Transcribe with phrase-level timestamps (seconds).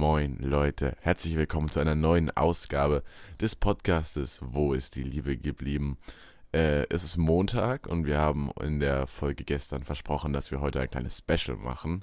[0.00, 3.02] Moin Leute, herzlich willkommen zu einer neuen Ausgabe
[3.38, 5.98] des Podcastes Wo ist die Liebe geblieben?
[6.52, 10.80] Äh, es ist Montag und wir haben in der Folge gestern versprochen, dass wir heute
[10.80, 12.02] ein kleines Special machen.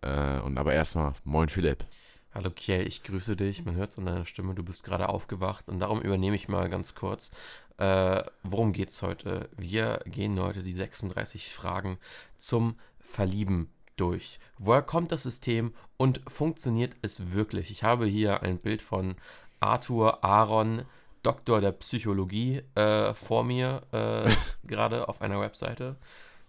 [0.00, 1.84] Äh, und aber erstmal, moin Philipp.
[2.32, 3.66] Hallo Kiel, ich grüße dich.
[3.66, 6.70] Man hört es an deiner Stimme, du bist gerade aufgewacht und darum übernehme ich mal
[6.70, 7.32] ganz kurz.
[7.76, 9.50] Äh, worum geht's heute?
[9.58, 11.98] Wir gehen heute die 36 Fragen
[12.38, 14.38] zum Verlieben durch.
[14.58, 17.70] Woher kommt das System und funktioniert es wirklich?
[17.70, 19.16] Ich habe hier ein Bild von
[19.60, 20.84] Arthur Aaron,
[21.22, 24.30] Doktor der Psychologie, äh, vor mir, äh,
[24.66, 25.96] gerade auf einer Webseite.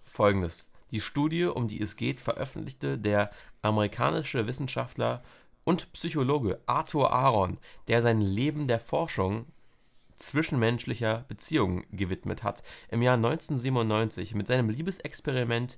[0.03, 0.69] Folgendes.
[0.91, 3.31] Die Studie, um die es geht, veröffentlichte der
[3.61, 5.21] amerikanische Wissenschaftler
[5.63, 7.57] und Psychologe Arthur Aaron,
[7.89, 9.45] der sein Leben der Forschung
[10.15, 15.77] zwischenmenschlicher Beziehungen gewidmet hat, im Jahr 1997 mit seinem Liebesexperiment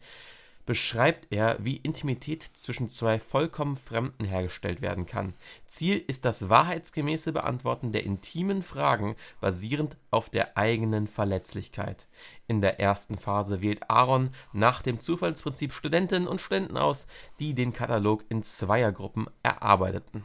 [0.69, 5.33] beschreibt er, wie Intimität zwischen zwei vollkommen Fremden hergestellt werden kann.
[5.65, 12.05] Ziel ist das wahrheitsgemäße Beantworten der intimen Fragen basierend auf der eigenen Verletzlichkeit.
[12.45, 17.07] In der ersten Phase wählt Aaron nach dem Zufallsprinzip Studentinnen und Studenten aus,
[17.39, 20.23] die den Katalog in Zweiergruppen erarbeiteten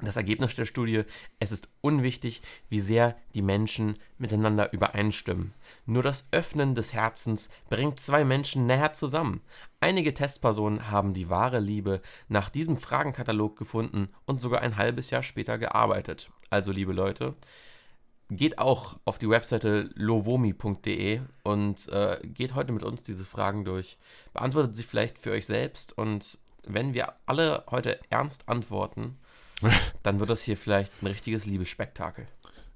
[0.00, 1.02] das Ergebnis der Studie,
[1.40, 5.52] es ist unwichtig, wie sehr die Menschen miteinander übereinstimmen.
[5.86, 9.40] Nur das Öffnen des Herzens bringt zwei Menschen näher zusammen.
[9.80, 15.22] Einige Testpersonen haben die wahre Liebe nach diesem Fragenkatalog gefunden und sogar ein halbes Jahr
[15.22, 16.30] später gearbeitet.
[16.50, 17.34] Also, liebe Leute,
[18.30, 23.98] geht auch auf die Webseite lovomi.de und äh, geht heute mit uns diese Fragen durch.
[24.32, 29.18] Beantwortet sie vielleicht für euch selbst und wenn wir alle heute ernst antworten,
[30.02, 32.26] dann wird das hier vielleicht ein richtiges Liebesspektakel.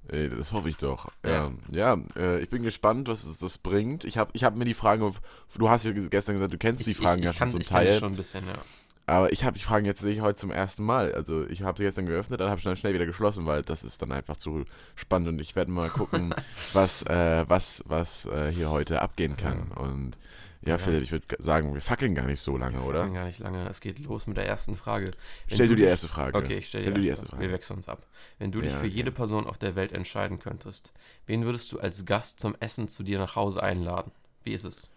[0.08, 1.10] Ey, das hoffe ich doch.
[1.24, 4.04] Ja, ja, äh, ich bin gespannt, was es das bringt.
[4.04, 5.14] Ich habe ich hab mir die Fragen,
[5.56, 7.68] du hast ja gestern gesagt, du kennst ich, die Fragen ich, ja schon zum ich
[7.68, 7.90] Teil.
[7.90, 8.58] Kann schon ein bisschen, ja.
[9.06, 11.12] Aber ich habe die Fragen jetzt sehe ich heute zum ersten Mal.
[11.14, 13.84] Also ich habe sie gestern geöffnet, dann habe ich dann schnell wieder geschlossen, weil das
[13.84, 16.34] ist dann einfach zu spannend und ich werde mal gucken,
[16.72, 19.70] was, äh, was, was äh, hier heute abgehen kann.
[19.72, 20.16] Und
[20.64, 23.08] ja, Philipp, ich würde sagen, wir fackeln gar nicht so lange, wir oder?
[23.08, 23.68] Gar nicht lange.
[23.68, 25.10] Es geht los mit der ersten Frage.
[25.48, 26.38] Wenn stell du die erste Frage.
[26.38, 27.42] Okay, ich stell, stell die, erste Frage.
[27.42, 28.06] Wir wechseln uns ab.
[28.38, 28.88] Wenn du ja, dich für okay.
[28.88, 30.92] jede Person auf der Welt entscheiden könntest,
[31.26, 34.12] wen würdest du als Gast zum Essen zu dir nach Hause einladen?
[34.44, 34.92] Wie ist es?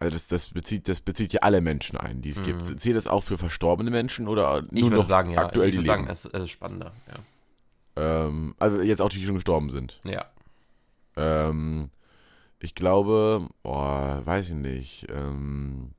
[0.00, 2.44] Also das, das, bezieht, das bezieht ja alle Menschen ein, die es mhm.
[2.44, 2.80] gibt.
[2.80, 5.44] Zählt das auch für verstorbene Menschen oder nur ich würde noch sagen, ja.
[5.44, 8.26] aktuell ich würde sagen, es, es, ist spannender, ja.
[8.26, 9.98] Ähm, also jetzt auch die, die schon gestorben sind.
[10.04, 10.26] Ja.
[11.16, 11.90] Ähm,
[12.60, 15.06] ich glaube, boah, weiß ich nicht.
[15.10, 15.92] Ähm,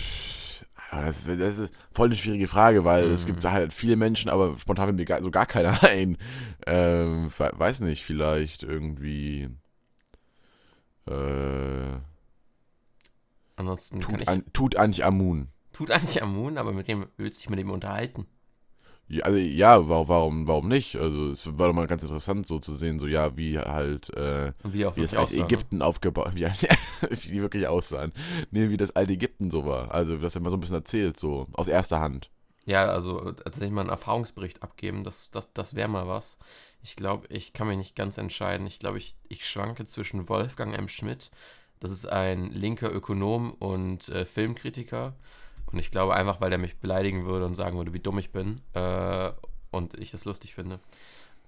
[0.00, 3.12] pff, das, ist, das ist voll eine schwierige Frage, weil mhm.
[3.12, 3.50] es gibt mhm.
[3.50, 6.16] halt viele Menschen, aber spontan fällt mir gar, so gar keiner ein.
[6.66, 9.48] Ähm, weiß nicht, vielleicht irgendwie.
[11.06, 11.98] Äh,
[13.56, 15.48] Ansonsten tut, kann ich, an, tut eigentlich Amun.
[15.72, 18.26] Tut eigentlich Amun, aber mit dem willst du dich mit dem unterhalten.
[19.08, 20.96] Ja, also ja, warum, warum nicht?
[20.96, 24.52] Also es war doch mal ganz interessant so zu sehen, so ja, wie halt äh,
[24.64, 28.12] wie, wie das alte Ägypten aufgebaut, wie, wie die wirklich aussahen.
[28.50, 29.92] Nee, wie das alte Ägypten so war.
[29.94, 32.30] Also das hat man so ein bisschen erzählt, so aus erster Hand.
[32.66, 36.36] Ja, also tatsächlich mal einen Erfahrungsbericht abgeben, das, das, das wäre mal was.
[36.82, 38.66] Ich glaube, ich kann mich nicht ganz entscheiden.
[38.66, 40.86] Ich glaube, ich, ich schwanke zwischen Wolfgang M.
[40.86, 41.30] Schmidt,
[41.80, 45.14] das ist ein linker Ökonom und äh, Filmkritiker,
[45.72, 48.32] und ich glaube einfach, weil der mich beleidigen würde und sagen würde, wie dumm ich
[48.32, 49.30] bin äh,
[49.70, 50.80] und ich das lustig finde.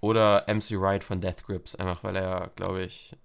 [0.01, 3.17] Oder MC Wright von Death Grips, einfach weil er, glaube ich,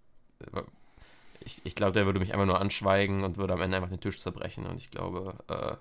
[1.39, 3.99] ich, ich glaube, der würde mich einfach nur anschweigen und würde am Ende einfach den
[3.99, 4.65] Tisch zerbrechen.
[4.65, 5.75] Und ich glaube, äh,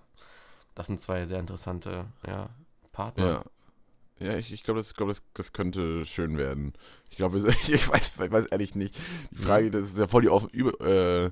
[0.74, 2.50] das sind zwei sehr interessante ja,
[2.92, 3.26] Partner.
[3.26, 3.44] Ja.
[4.20, 6.72] Ja, ich, ich glaube, das, glaub, das, das könnte schön werden.
[7.10, 7.38] Ich glaube,
[7.68, 8.96] ich weiß, ich weiß ehrlich nicht.
[9.32, 11.30] Die Frage, das ist ja voll die offen, über, äh,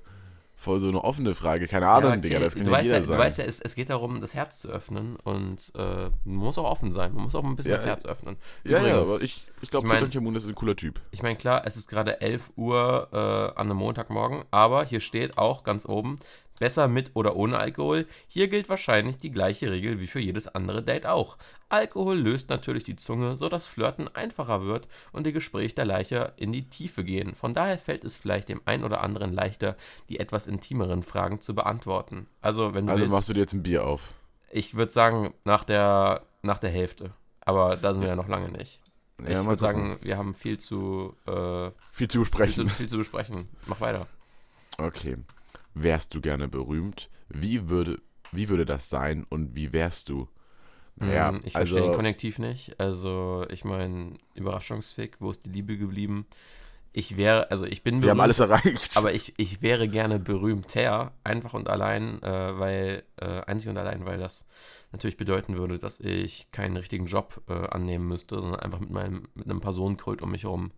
[0.54, 1.66] voll so eine offene Frage.
[1.66, 2.28] Keine Ahnung, ja, okay.
[2.28, 3.18] Digga, das kann du ja weißt jeder ja, sagen.
[3.18, 6.58] Du weißt ja, es, es, geht darum, das Herz zu öffnen und äh, man muss
[6.58, 7.14] auch offen sein.
[7.14, 8.36] Man muss auch ein bisschen ja, das Herz öffnen.
[8.64, 11.00] Übrigens, ja, ja, aber ich, ich glaube, ich mein, Tutanchamun ist ein cooler Typ.
[11.10, 15.38] Ich meine, klar, es ist gerade 11 Uhr äh, an einem Montagmorgen, aber hier steht
[15.38, 16.18] auch ganz oben,
[16.58, 18.06] Besser mit oder ohne Alkohol?
[18.28, 21.36] Hier gilt wahrscheinlich die gleiche Regel wie für jedes andere Date auch.
[21.68, 26.68] Alkohol löst natürlich die Zunge, sodass Flirten einfacher wird und die Gespräche leichter in die
[26.68, 27.34] Tiefe gehen.
[27.34, 29.76] Von daher fällt es vielleicht dem einen oder anderen leichter,
[30.08, 32.26] die etwas intimeren Fragen zu beantworten.
[32.40, 34.14] Also, wenn du Also willst, machst du dir jetzt ein Bier auf?
[34.50, 37.12] Ich würde sagen, nach der, nach der Hälfte.
[37.40, 38.80] Aber da sind wir ja noch lange nicht.
[39.26, 42.54] Ja, ich würde sagen, wir haben viel zu äh, viel zu besprechen.
[42.54, 43.48] Viel zu, viel zu besprechen.
[43.66, 44.06] Mach weiter.
[44.78, 45.16] Okay.
[45.74, 47.10] Wärst du gerne berühmt?
[47.28, 50.28] Wie würde, wie würde das sein und wie wärst du?
[51.00, 52.78] Ja, ich verstehe also, den Konnektiv nicht.
[52.78, 56.26] Also, ich meine, Überraschungsfick, wo ist die Liebe geblieben?
[56.92, 58.96] ich wäre, also ich bin Wir haben alles erreicht.
[58.96, 64.04] aber ich, ich wäre gerne berühmter, einfach und allein, äh, weil, äh, einzig und allein,
[64.04, 64.44] weil das
[64.92, 69.28] natürlich bedeuten würde, dass ich keinen richtigen Job äh, annehmen müsste, sondern einfach mit meinem,
[69.34, 70.72] mit einem Personenkult um mich herum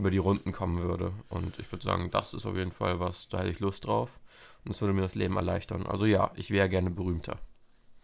[0.00, 1.12] über die Runden kommen würde.
[1.28, 4.18] Und ich würde sagen, das ist auf jeden Fall was, da hätte ich Lust drauf.
[4.64, 5.86] Und es würde mir das Leben erleichtern.
[5.86, 7.38] Also ja, ich wäre gerne berühmter.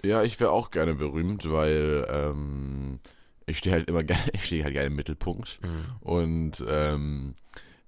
[0.04, 3.00] Ja, ich wäre auch gerne berühmt, weil ähm,
[3.46, 5.58] ich stehe halt immer gerne, ich stehe halt gerne im Mittelpunkt.
[6.00, 7.34] Und ähm,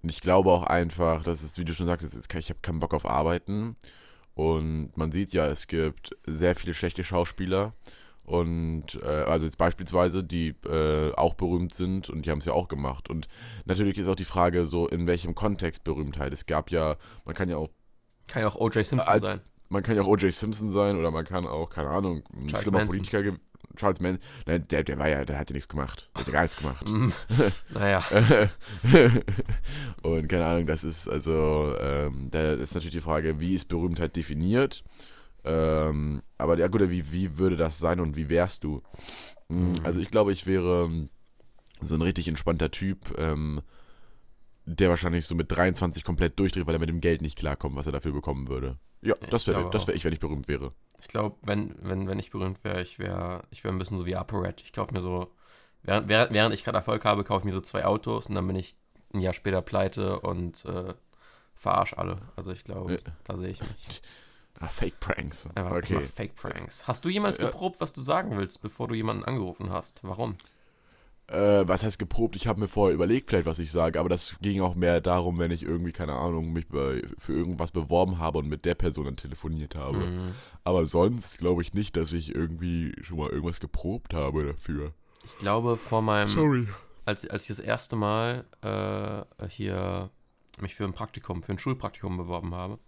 [0.02, 3.06] ich glaube auch einfach, dass es, wie du schon sagtest, ich habe keinen Bock auf
[3.06, 3.76] Arbeiten.
[4.34, 7.75] Und man sieht ja, es gibt sehr viele schlechte Schauspieler.
[8.28, 12.52] Und äh, also jetzt beispielsweise, die äh, auch berühmt sind und die haben es ja
[12.52, 13.08] auch gemacht.
[13.08, 13.26] Und
[13.64, 16.30] natürlich ist auch die Frage so, in welchem Kontext Berühmtheit.
[16.34, 17.70] Es gab ja, man kann ja auch,
[18.26, 18.84] Kann ja auch O.J.
[18.84, 19.40] Simpson Al- sein.
[19.70, 20.30] man kann ja auch O.J.
[20.30, 22.98] Simpson sein oder man kann auch, keine Ahnung, ein Charles schlimmer Manson.
[22.98, 23.22] Politiker,
[23.76, 26.10] Charles Manson, nein, der, der war ja, der hat ja nichts gemacht.
[26.14, 26.86] Der hat ja gar nichts gemacht.
[26.90, 27.12] Mm,
[27.72, 28.04] naja,
[30.02, 34.16] und keine Ahnung, das ist also, ähm, da ist natürlich die Frage, wie ist Berühmtheit
[34.16, 34.84] definiert?
[35.49, 38.83] Ähm, aber ja gut, wie, wie würde das sein und wie wärst du?
[39.49, 39.81] Mm, Mhm.
[39.85, 41.09] Also ich glaube, ich wäre ähm,
[41.81, 43.62] so ein richtig entspannter Typ, ähm,
[44.67, 47.87] der wahrscheinlich so mit 23 komplett durchdreht, weil er mit dem Geld nicht klarkommt, was
[47.87, 48.77] er dafür bekommen würde.
[49.00, 50.73] Ja, das wäre das wär ich, wenn ich berühmt wäre.
[51.00, 54.05] ich glaube, wenn, wenn, wenn ich berühmt wäre, ich wäre ich wär ein bisschen so
[54.06, 54.61] wie ApoRed.
[54.62, 55.33] Ich kaufe mir so,
[55.83, 58.47] während, während, während ich gerade Erfolg habe, kaufe ich mir so zwei Autos und dann
[58.47, 58.77] bin ich
[59.15, 60.93] ein Jahr später pleite und äh,
[61.55, 62.21] verarsche alle.
[62.37, 62.99] Also ich glaube, Ja.
[63.25, 64.03] da sehe ich mich.
[64.60, 65.49] Ah, Fake Pranks.
[65.55, 65.94] Einfach okay.
[65.94, 66.87] immer Fake Pranks.
[66.87, 67.46] Hast du jemals Ja.
[67.46, 70.00] geprobt, was du sagen willst, bevor du jemanden angerufen hast?
[70.02, 70.37] Warum?
[71.28, 72.37] Äh, was heißt geprobt?
[72.37, 75.38] Ich habe mir vorher überlegt, vielleicht, was ich sage, aber das ging auch mehr darum,
[75.38, 79.05] wenn ich irgendwie, keine Ahnung, mich bei, für irgendwas beworben habe und mit der Person
[79.05, 79.99] dann telefoniert habe.
[79.99, 80.34] Mhm.
[80.64, 84.93] Aber sonst glaube ich nicht, dass ich irgendwie schon mal irgendwas geprobt habe dafür.
[85.22, 86.66] Ich glaube, vor meinem, Sorry.
[87.04, 90.08] als, als ich das erste Mal äh, hier
[90.61, 92.78] mich für ein Praktikum, für ein Schulpraktikum beworben habe,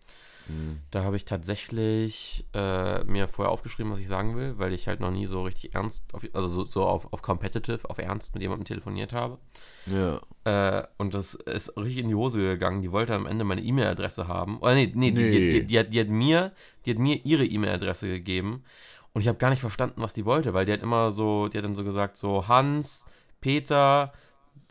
[0.90, 5.00] Da habe ich tatsächlich äh, mir vorher aufgeschrieben, was ich sagen will, weil ich halt
[5.00, 8.42] noch nie so richtig ernst, auf, also so, so auf, auf competitive, auf ernst mit
[8.42, 9.38] jemandem telefoniert habe.
[9.86, 10.20] Ja.
[10.44, 12.82] Äh, und das ist richtig in die Hose gegangen.
[12.82, 14.58] Die wollte am Ende meine E-Mail-Adresse haben.
[14.58, 15.30] Oder nee, nee, Die, Nee.
[15.30, 16.52] die, die, die, hat, die, hat mir,
[16.84, 18.64] die hat mir ihre E-Mail-Adresse gegeben.
[19.12, 21.58] Und ich habe gar nicht verstanden, was die wollte, weil die hat immer so, die
[21.58, 23.06] hat dann so gesagt, so Hans,
[23.40, 24.12] Peter,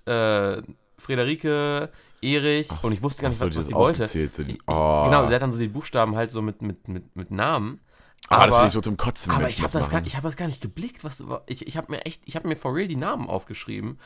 [0.06, 0.62] äh,
[1.00, 1.90] Friederike,
[2.22, 2.68] Erich.
[2.72, 4.51] Ach, und ich wusste gar nicht, so, was, was dieses die wollte.
[4.68, 5.04] Oh.
[5.06, 7.80] Genau, sie hat dann so die Buchstaben halt so mit, mit, mit, mit Namen.
[8.28, 10.36] aber, das finde ich so zum Kotzen, Aber ich habe das, gar, ich hab das
[10.36, 11.04] gar nicht geblickt.
[11.04, 14.00] Was, ich ich habe mir echt, ich habe mir for real die Namen aufgeschrieben.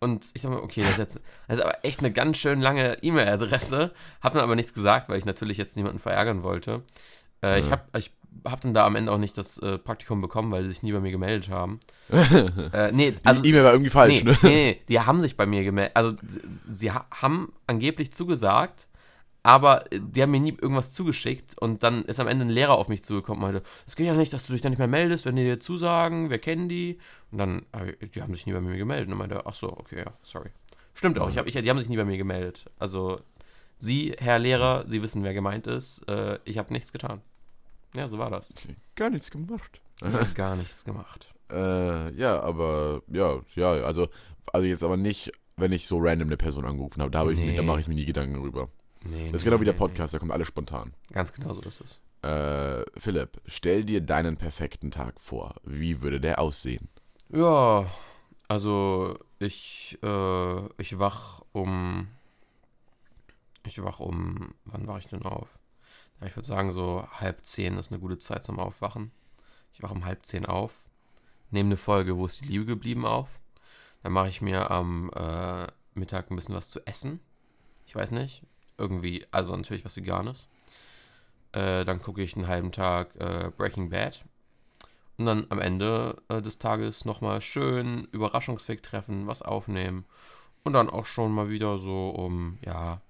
[0.00, 2.60] Und ich dachte mir, okay, das ist, jetzt, das ist aber echt eine ganz schön
[2.60, 3.92] lange E-Mail-Adresse.
[4.22, 6.82] Habe dann aber nichts gesagt, weil ich natürlich jetzt niemanden verärgern wollte.
[7.42, 7.72] Äh, Ich Ja.
[7.72, 8.12] habe ich
[8.44, 10.92] hab dann da am Ende auch nicht das äh, Praktikum bekommen, weil sie sich nie
[10.92, 11.80] bei mir gemeldet haben.
[12.72, 14.38] äh, nee, also, die E-Mail war irgendwie falsch, nee, ne?
[14.42, 15.92] nee, die haben sich bei mir gemeldet.
[15.96, 18.88] Also sie, sie ha- haben angeblich zugesagt,
[19.42, 22.74] aber äh, die haben mir nie irgendwas zugeschickt und dann ist am Ende ein Lehrer
[22.74, 24.88] auf mich zugekommen und meinte, es geht ja nicht, dass du dich da nicht mehr
[24.88, 26.98] meldest, wenn die dir zusagen, wir kennen die.
[27.30, 27.62] Und dann,
[28.14, 30.50] die haben sich nie bei mir gemeldet und meinte, ach so, okay, ja, sorry.
[30.94, 32.66] Stimmt auch, ich hab, ich, die haben sich nie bei mir gemeldet.
[32.78, 33.20] Also
[33.78, 36.00] Sie, Herr Lehrer, Sie wissen, wer gemeint ist.
[36.08, 37.20] Äh, ich habe nichts getan.
[37.96, 38.52] Ja, so war das.
[38.94, 39.80] Gar nichts gemacht.
[40.02, 41.32] Hab gar nichts gemacht.
[41.50, 44.08] Äh, ja, aber ja, ja, also,
[44.52, 47.56] also jetzt aber nicht, wenn ich so random eine Person angerufen habe, da, ich mir-
[47.56, 47.66] da Nee.
[47.66, 48.68] mache ich mir nie Gedanken drüber.
[49.04, 50.92] Nee, Das ist nee, genau wie der nee, Podcast, da kommt alles spontan.
[51.08, 51.14] nee.
[51.14, 52.02] Ganz genau so ist es.
[52.20, 55.54] Äh, Philipp, stell dir deinen perfekten Tag vor.
[55.64, 56.90] Wie würde der aussehen?
[57.30, 57.86] Ja,
[58.46, 62.08] also ich, äh, ich wach um.
[63.64, 64.52] Ich wach um.
[64.66, 65.58] Wann war ich denn auf?
[66.20, 69.12] Ja, ich würde sagen, so halb zehn ist eine gute Zeit zum Aufwachen.
[69.72, 70.72] Ich wache um halb zehn auf,
[71.50, 73.40] nehme eine Folge, wo ist die Liebe geblieben, auf.
[74.02, 77.20] Dann mache ich mir am äh, Mittag ein bisschen was zu essen.
[77.86, 78.42] Ich weiß nicht.
[78.76, 80.48] Irgendwie, also natürlich was Veganes.
[81.52, 84.24] Äh, dann gucke ich einen halben Tag äh, Breaking Bad.
[85.16, 90.04] Und dann am Ende äh, des Tages nochmal schön Überraschungsweg treffen, was aufnehmen.
[90.62, 93.00] Und dann auch schon mal wieder so um, ja,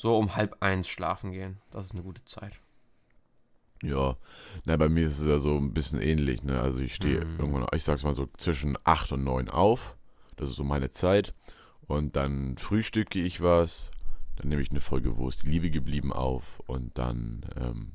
[0.00, 1.58] so um halb eins schlafen gehen.
[1.70, 2.58] Das ist eine gute Zeit.
[3.82, 4.16] Ja,
[4.66, 6.60] na, bei mir ist es ja so ein bisschen ähnlich, ne?
[6.60, 7.38] Also ich stehe Mhm.
[7.38, 9.96] irgendwann, ich sag's mal so, zwischen 8 und 9 auf.
[10.36, 11.34] Das ist so meine Zeit.
[11.86, 13.90] Und dann frühstücke ich was.
[14.36, 16.60] Dann nehme ich eine Folge, wo ist die Liebe geblieben, auf.
[16.66, 17.92] Und dann, ähm,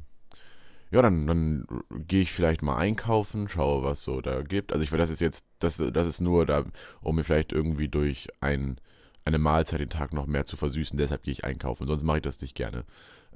[0.92, 1.66] ja, dann, dann
[2.08, 4.74] gehe ich vielleicht mal einkaufen, schaue, was so da gibt.
[4.74, 6.64] Also ich das ist jetzt, das, das ist nur da,
[7.02, 8.80] um mir vielleicht irgendwie durch ein,
[9.26, 10.98] eine Mahlzeit den Tag noch mehr zu versüßen.
[10.98, 11.88] Deshalb gehe ich einkaufen.
[11.88, 12.86] Sonst mache ich das nicht gerne.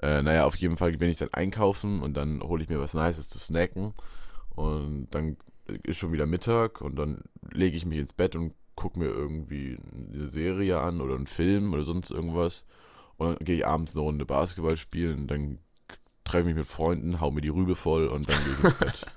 [0.01, 2.93] Äh, naja, auf jeden Fall bin ich dann einkaufen und dann hole ich mir was
[2.93, 3.93] Nices zu snacken.
[4.55, 5.37] Und dann
[5.83, 9.77] ist schon wieder Mittag und dann lege ich mich ins Bett und gucke mir irgendwie
[9.91, 12.65] eine Serie an oder einen Film oder sonst irgendwas.
[13.17, 15.59] Und dann gehe ich abends eine Runde Basketball spielen, dann
[16.23, 18.73] treffe ich mich mit Freunden, hau mir die Rübe voll und dann gehe ich ins
[18.75, 19.05] Bett.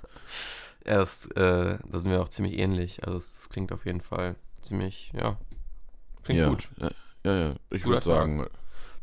[0.85, 3.05] Ja, das, äh, da sind wir auch ziemlich ähnlich.
[3.05, 5.37] Also das, das klingt auf jeden Fall ziemlich, ja,
[6.23, 6.69] klingt ja, gut.
[6.79, 6.89] Ja,
[7.25, 7.53] ja, ja.
[7.69, 8.45] ich würde sagen.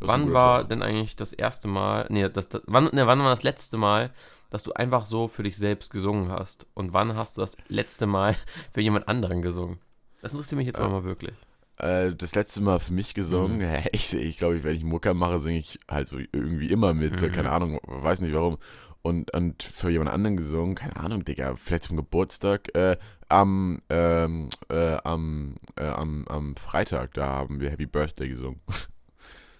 [0.03, 0.71] Wann war Tag.
[0.71, 4.11] denn eigentlich das erste Mal, nee, das, das, wann, nee, wann war das letzte Mal,
[4.49, 6.67] dass du einfach so für dich selbst gesungen hast?
[6.75, 8.35] Und wann hast du das letzte Mal
[8.73, 9.79] für jemand anderen gesungen?
[10.23, 11.35] Das interessiert mich jetzt Äh, mal wirklich.
[11.77, 13.77] Äh, das letzte Mal für mich gesungen, Mhm.
[13.93, 17.33] ich, ich glaube, wenn ich Mucka mache, singe ich halt so irgendwie immer mit, Mhm.
[17.33, 18.57] keine Ahnung, weiß nicht warum.
[19.02, 24.50] Und, und für jemand anderen gesungen, keine Ahnung, Digga, vielleicht zum Geburtstag, äh, am, ähm,
[24.69, 28.61] äh, am, äh, am, am Freitag, da haben wir Happy Birthday gesungen.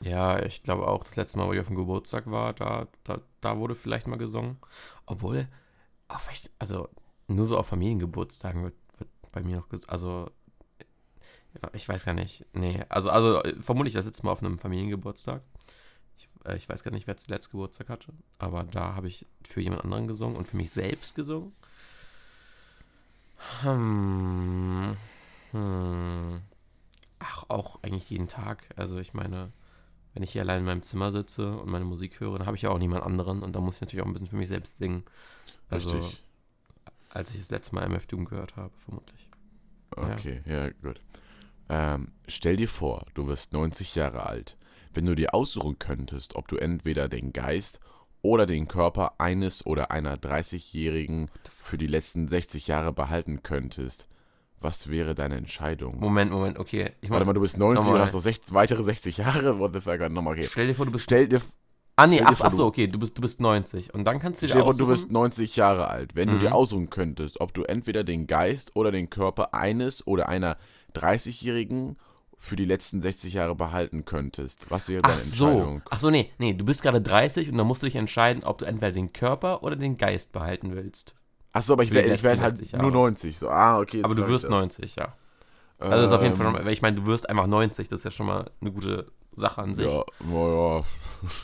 [0.02, 3.20] Ja, ich glaube auch, das letzte Mal, wo ich auf dem Geburtstag war, da, da,
[3.42, 4.56] da wurde vielleicht mal gesungen.
[5.04, 5.47] Obwohl,
[6.09, 6.88] auf also
[7.28, 9.90] nur so auf Familiengeburtstagen wird, wird bei mir noch gesungen.
[9.90, 10.30] Also,
[11.75, 12.47] ich weiß gar nicht.
[12.54, 15.42] Nee, also, also vermutlich das letzte Mal auf einem Familiengeburtstag.
[16.40, 19.61] Ich, äh, ich weiß gar nicht, wer zuletzt Geburtstag hatte, aber da habe ich für
[19.61, 21.52] jemand anderen gesungen und für mich selbst gesungen.
[23.62, 24.97] Hm.
[25.52, 26.42] Hm.
[27.18, 28.68] Ach, auch eigentlich jeden Tag.
[28.76, 29.52] Also ich meine,
[30.14, 32.62] wenn ich hier allein in meinem Zimmer sitze und meine Musik höre, dann habe ich
[32.62, 34.78] ja auch niemand anderen und da muss ich natürlich auch ein bisschen für mich selbst
[34.78, 35.04] singen.
[35.68, 36.23] Also, Richtig.
[37.11, 39.28] als ich das letzte Mal MF Doom gehört habe, vermutlich.
[39.97, 40.12] Ja.
[40.12, 41.00] Okay, ja, gut.
[41.68, 44.56] Ähm, stell dir vor, du wirst 90 Jahre alt.
[44.92, 47.80] Wenn du dir aussuchen könntest, ob du entweder den Geist
[48.23, 51.30] oder den Körper eines oder einer 30-Jährigen
[51.62, 54.09] für die letzten 60 Jahre behalten könntest,
[54.61, 55.99] was wäre deine Entscheidung?
[56.00, 56.90] Moment, Moment, okay.
[57.00, 58.02] Ich Warte mal, du bist 90 und nochmal.
[58.06, 59.59] hast noch 60, weitere 60 Jahre?
[59.59, 60.00] What the fuck?
[60.11, 60.49] Nochmal, okay.
[60.50, 61.04] stell dir vor, du bist.
[61.04, 61.40] Stell dir,
[61.97, 63.94] ah, nee, ach, ach so, du- okay, du bist, du bist 90.
[63.94, 66.14] Und dann kannst du dir stell dir vor, du bist 90 Jahre alt.
[66.14, 66.40] Wenn du Mhm.
[66.40, 70.59] dir aussuchen könntest, ob du entweder den Geist oder den Körper eines oder einer
[70.94, 71.97] 30-Jährigen
[72.42, 75.47] für die letzten 60 Jahre behalten könntest, was wäre deine Ach so.
[75.47, 75.82] Entscheidung?
[75.90, 78.56] Ach so, nee, nee, du bist gerade 30 und dann musst du dich entscheiden, ob
[78.59, 81.14] du entweder den Körper oder den Geist behalten willst.
[81.52, 82.92] Achso, aber ich werde ich werd halt 60 nur Jahre.
[82.94, 83.38] 90.
[83.38, 84.02] So, ah, okay.
[84.02, 84.50] Aber du wirst das.
[84.50, 85.14] 90, ja.
[85.78, 87.88] Also das ist auf jeden Fall Ähm, schon, weil ich meine, du wirst einfach 90,
[87.88, 89.87] das ist ja schon mal eine gute Sache an sich.
[89.87, 90.85] Ja, naja.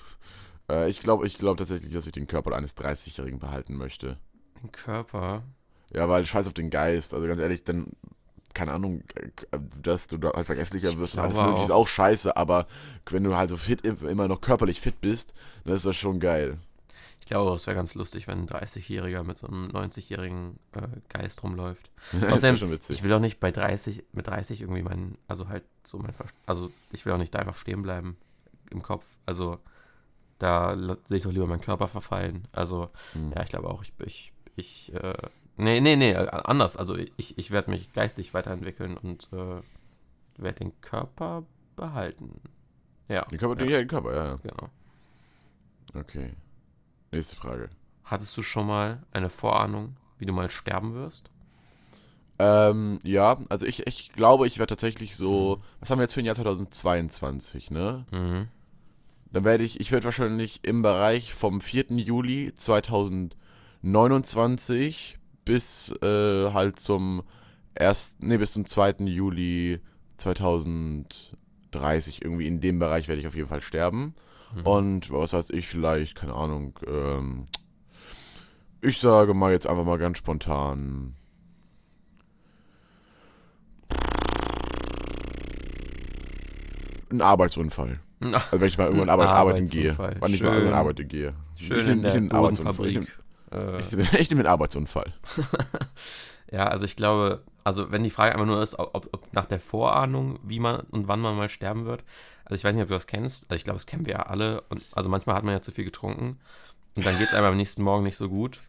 [0.70, 4.18] äh, ich glaube ich glaub tatsächlich, dass ich den Körper eines 30-Jährigen behalten möchte.
[4.62, 5.42] Den Körper.
[5.92, 7.12] Ja, weil scheiß auf den Geist.
[7.12, 7.92] Also ganz ehrlich, dann,
[8.56, 12.36] keine Ahnung, äh, dass du da halt vergesslicher wirst und alles mögliche ist auch- scheiße,
[12.36, 12.66] aber
[13.10, 15.34] wenn du halt so fit, immer noch körperlich fit bist,
[15.64, 16.58] dann ist das schon geil.
[17.20, 21.42] Ich glaube, es wäre ganz lustig, wenn ein 30-Jähriger mit so einem 90-jährigen äh, Geist
[21.42, 21.90] rumläuft.
[22.12, 22.96] das ist Außerdem, schon witzig.
[22.98, 26.26] Ich will auch nicht bei 30, mit 30 irgendwie meinen, also halt so mein, Ver
[26.46, 28.16] also ich will auch nicht da einfach stehen bleiben
[28.70, 29.04] im Kopf.
[29.26, 29.58] Also
[30.38, 32.46] da sehe ich doch lieber meinen Körper verfallen.
[32.52, 33.32] Also Hm.
[33.34, 35.14] ja, ich glaube auch, ich, ich, ich, äh,
[35.56, 36.76] nee, nee, nee, äh, anders.
[36.76, 39.62] Also ich, ich werde mich geistig weiterentwickeln und äh,
[40.36, 41.44] werde den Körper
[41.76, 42.40] behalten.
[43.08, 44.36] Ja, Den Körper, ja, ja, den Körper, ja, ja.
[44.36, 44.70] genau.
[45.94, 46.34] Okay.
[47.12, 47.70] Nächste Frage.
[48.04, 51.30] Hattest du schon mal eine Vorahnung, wie du mal sterben wirst?
[52.38, 56.20] Ähm, ja, also ich, ich glaube, ich werde tatsächlich so, was haben wir jetzt für
[56.20, 58.04] ein Jahr 2022, ne?
[58.10, 58.48] Mhm.
[59.32, 61.86] Dann werde ich, ich werde wahrscheinlich im Bereich vom 4.
[61.92, 67.22] Juli 2029 bis äh, halt zum
[67.74, 68.96] 1., nee, bis zum 2.
[69.06, 69.80] Juli
[70.18, 74.14] 2030, irgendwie in dem Bereich werde ich auf jeden Fall sterben.
[74.54, 74.66] Mhm.
[74.66, 77.46] Und was weiß ich, vielleicht, keine Ahnung, ähm,
[78.82, 81.14] ich sage mal jetzt einfach mal ganz spontan.
[87.10, 88.00] Ein Arbeitsunfall.
[88.18, 89.94] Also wenn ich mal irgendwann Arbeit, arbeiten gehe.
[89.98, 91.34] Wann ich mal irgendwann arbeiten gehe.
[91.56, 92.38] schön ich in nehm- der
[92.88, 92.98] ich
[93.52, 93.90] Äh, Ich,
[94.30, 95.12] nehme einen Arbeitsunfall.
[96.50, 99.58] Ja, also ich glaube, also wenn die Frage einfach nur ist, ob, ob, nach der
[99.58, 102.04] Vorahnung, wie man und wann man mal sterben wird.
[102.44, 103.44] Also ich weiß nicht, ob du das kennst.
[103.50, 104.60] Also ich glaube, das kennen wir ja alle.
[104.68, 106.38] Und also manchmal hat man ja zu viel getrunken.
[106.94, 108.60] Und dann geht es einem am nächsten Morgen nicht so gut.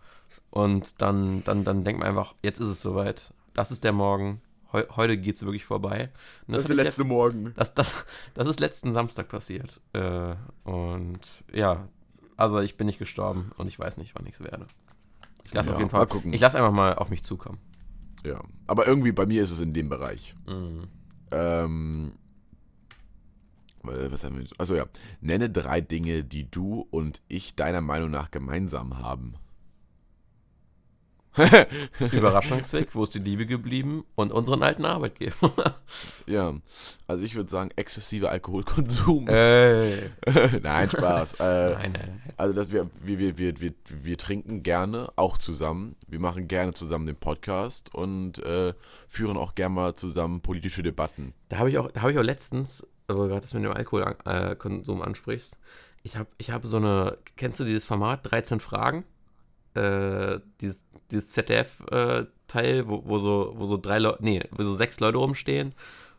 [0.49, 3.31] Und dann, dann, dann denkt man einfach, jetzt ist es soweit.
[3.53, 4.41] Das ist der Morgen.
[4.73, 6.09] Heu, heute geht es wirklich vorbei.
[6.47, 7.53] Und Das ist hab der letzte Morgen.
[7.55, 9.79] das, das, das ist letzten Samstag passiert.
[9.93, 11.19] Äh, und
[11.53, 11.87] ja,
[12.37, 14.67] also ich bin nicht gestorben und ich weiß nicht, wann ich es werde.
[15.43, 16.33] Ich lasse Ja, auf jeden mal Fall, gucken.
[16.33, 17.57] ich lasse einfach mal auf mich zukommen.
[18.25, 18.41] Ja.
[18.67, 20.35] Aber irgendwie bei mir ist es in dem Bereich.
[20.47, 20.87] Mhm.
[21.31, 22.13] Ähm.
[23.85, 24.59] äh, Was haben wir jetzt?
[24.59, 24.85] Also ja.
[25.21, 29.35] Nenne drei Dinge, die du und ich deiner Meinung nach gemeinsam haben.
[32.11, 34.05] Überraschungsweg, wo ist die Liebe geblieben?
[34.15, 35.75] Und unseren alten Arbeitgeber.
[36.25, 36.53] ja,
[37.07, 39.27] also ich würde sagen, exzessiver Alkoholkonsum.
[39.27, 40.09] Ey.
[40.63, 41.35] nein, Spaß.
[41.35, 42.33] Äh, Nein, nein, nein.
[42.37, 45.95] Also dass wir, wir, wir, wir, wir, wir trinken gerne, auch zusammen.
[46.07, 48.73] Wir machen gerne zusammen den Podcast und äh,
[49.07, 51.33] führen auch gerne mal zusammen politische Debatten.
[51.49, 53.71] Da habe ich auch, da habe ich auch letztens, wo du gerade das mit dem
[53.71, 55.57] Alkoholkonsum ansprichst,
[56.03, 59.03] ich habe ich hab so eine, kennst du dieses Format 13 Fragen?
[59.77, 64.99] Äh, dieses, dieses ZDF-Teil, wo, wo so, wo so drei Leute, nee, wo so sechs
[64.99, 65.73] Leute rumstehen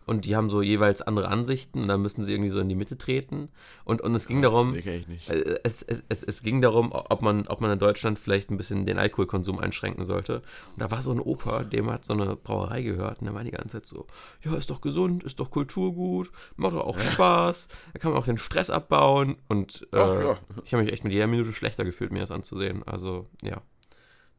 [0.09, 2.75] und die haben so jeweils andere Ansichten und dann müssen sie irgendwie so in die
[2.75, 3.51] Mitte treten.
[3.85, 5.29] Und, und es ging darum, Das nicht.
[5.31, 8.57] äh, es, es, es, es ging darum, ob man, ob man in Deutschland vielleicht ein
[8.57, 10.39] bisschen den Alkoholkonsum einschränken sollte.
[10.39, 13.45] Und da war so ein Opa, dem hat so eine Brauerei gehört und der war
[13.45, 14.07] die ganze Zeit so,
[14.43, 18.27] ja, ist doch gesund, ist doch Kulturgut, macht doch auch Spaß, da kann man auch
[18.27, 19.37] den Stress abbauen.
[19.49, 20.39] Und äh, Ach ja.
[20.65, 22.83] ich habe mich echt mit jeder Minute schlechter gefühlt, mir das anzusehen.
[22.87, 23.61] Also, ja,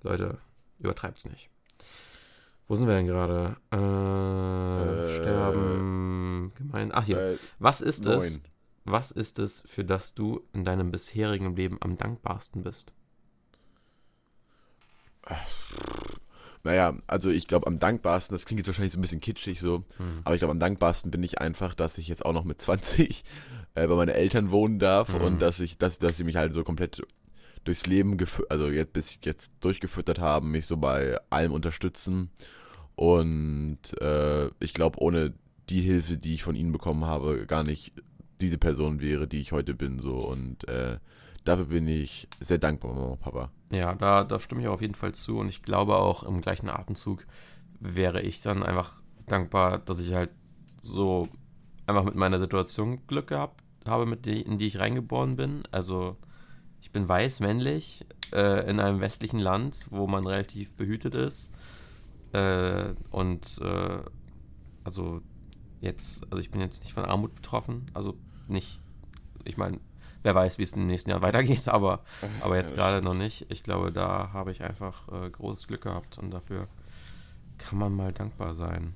[0.02, 0.40] Leute,
[0.80, 1.50] übertreibt's nicht.
[2.70, 3.58] Wo sind wir denn gerade?
[3.74, 3.78] Äh,
[5.02, 6.92] Äh, Sterben, gemein.
[6.94, 7.18] Ach hier.
[7.32, 8.42] Äh, Was ist es, neun.
[8.86, 12.92] was ist es, für das du in deinem bisherigen Leben am dankbarsten bist?
[16.64, 19.84] Naja, also ich glaube am dankbarsten, das klingt jetzt wahrscheinlich so ein bisschen kitschig so,
[19.98, 20.22] Hm.
[20.24, 23.24] aber ich glaube am dankbarsten bin ich einfach, dass ich jetzt auch noch mit 20
[23.76, 25.22] äh, bei meinen Eltern wohnen darf Mhm.
[25.22, 27.02] und dass ich, dass, dass sie mich halt so komplett
[27.64, 28.18] durchs Leben,
[28.50, 32.30] also jetzt bis jetzt durchgefüttert haben, mich so bei allem unterstützen
[33.00, 35.34] und äh, ich glaube ohne
[35.70, 37.94] die Hilfe, die ich von ihnen bekommen habe, gar nicht
[38.42, 40.98] diese Person wäre, die ich heute bin so und äh,
[41.46, 43.52] dafür bin ich sehr dankbar, Mama und Papa.
[43.72, 46.68] Ja, da, da stimme ich auf jeden Fall zu und ich glaube auch im gleichen
[46.68, 47.26] Atemzug
[47.80, 50.32] wäre ich dann einfach dankbar, dass ich halt
[50.82, 51.30] so
[51.88, 55.62] einfach mit meiner Situation Glück gehabt habe, mit die, in die ich reingeboren bin.
[55.72, 56.18] Also
[56.82, 61.54] ich bin weiß, männlich, äh, in einem westlichen Land, wo man relativ behütet ist.
[62.34, 64.00] Äh, und äh,
[64.84, 65.22] also
[65.82, 68.16] jetzt, also ich bin jetzt nicht von Armut betroffen, also
[68.48, 68.82] nicht,
[69.46, 69.80] ich meine,
[70.24, 72.04] wer weiß, wie es in den nächsten Jahren weitergeht, aber
[72.42, 73.46] aber jetzt Ja, gerade noch nicht.
[73.50, 76.68] Ich glaube, da habe ich einfach äh, großes Glück gehabt und dafür
[77.58, 78.96] kann man mal dankbar sein.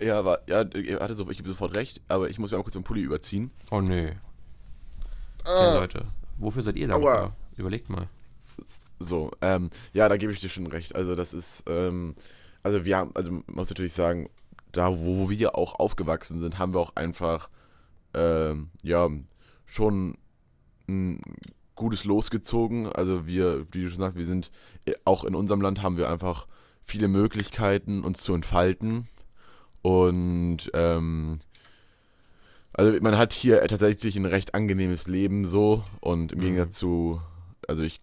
[0.00, 2.62] Ja, aber ja, ihr hatte so, ich gebe sofort recht, aber ich muss mir auch
[2.62, 3.50] kurz den Pulli überziehen.
[3.70, 4.12] Oh nö.
[5.44, 5.54] Ah.
[5.54, 6.06] Okay, Leute.
[6.38, 7.22] Wofür seid ihr dankbar?
[7.22, 7.36] Aua.
[7.56, 8.08] Überlegt mal.
[8.98, 10.94] So, ähm, ja, da gebe ich dir schon recht.
[10.94, 12.14] Also das ist, ähm,
[12.62, 14.28] also wir haben, also man muss natürlich sagen,
[14.72, 17.48] da wo wir auch aufgewachsen sind, haben wir auch einfach,
[18.14, 19.08] ähm, ja,
[19.66, 20.16] schon
[20.88, 21.20] ein
[21.74, 22.86] gutes losgezogen.
[22.92, 24.50] Also wir, wie du schon sagst, wir sind,
[24.84, 26.46] äh, auch in unserem Land haben wir einfach
[26.82, 29.08] viele Möglichkeiten, uns zu entfalten.
[29.82, 31.38] Und, ähm,
[32.72, 36.42] also man hat hier tatsächlich ein recht angenehmes Leben so und im Mhm.
[36.42, 37.20] Gegensatz zu,
[37.66, 38.00] also ich,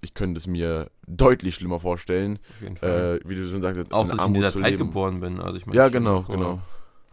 [0.00, 3.20] ich könnte es mir deutlich schlimmer vorstellen, Auf jeden Fall.
[3.24, 4.86] äh, wie du schon sagst, Auch, dass ich in Armut dieser Zeit leben.
[4.86, 5.40] geboren bin.
[5.40, 6.60] Also ich meine, Ja, genau, vor, genau.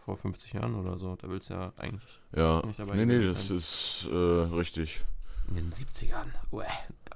[0.04, 1.16] Vor 50 Jahren oder so.
[1.16, 3.56] Da willst du ja eigentlich Ja, nicht dabei nee, nee, das sein.
[3.56, 5.02] ist äh, richtig.
[5.48, 6.26] in den 70ern.
[6.52, 6.64] Uäh.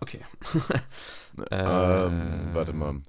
[0.00, 0.20] Okay.
[1.50, 3.00] Ähm, Äh, warte mal.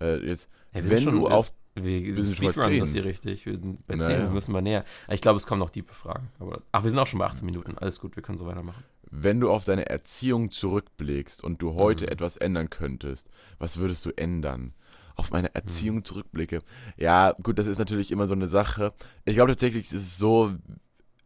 [0.00, 2.94] Äh, jetzt, Ja, wir sind wenn schon- du auf, Wir, Wir sind speedrunnen das 10.
[2.94, 3.46] hier richtig.
[3.46, 4.18] Wir sind bei Na 10, ja.
[4.24, 4.84] wir müssen mal näher.
[5.08, 6.28] Ich glaube, es kommen noch tiefe Fragen.
[6.38, 7.76] Aber, ach, wir sind auch schon bei 18 Minuten.
[7.78, 8.84] Alles gut, wir können so weitermachen.
[9.16, 12.10] Wenn du auf deine Erziehung zurückblickst und du heute Mhm.
[12.12, 14.74] etwas ändern könntest, was würdest du ändern?
[15.16, 15.54] Auf meine Mhm.
[15.54, 16.62] Erziehung zurückblicke.
[16.96, 18.92] Ja, gut, das ist natürlich immer so eine Sache.
[19.24, 20.52] Ich glaube tatsächlich, es ist so,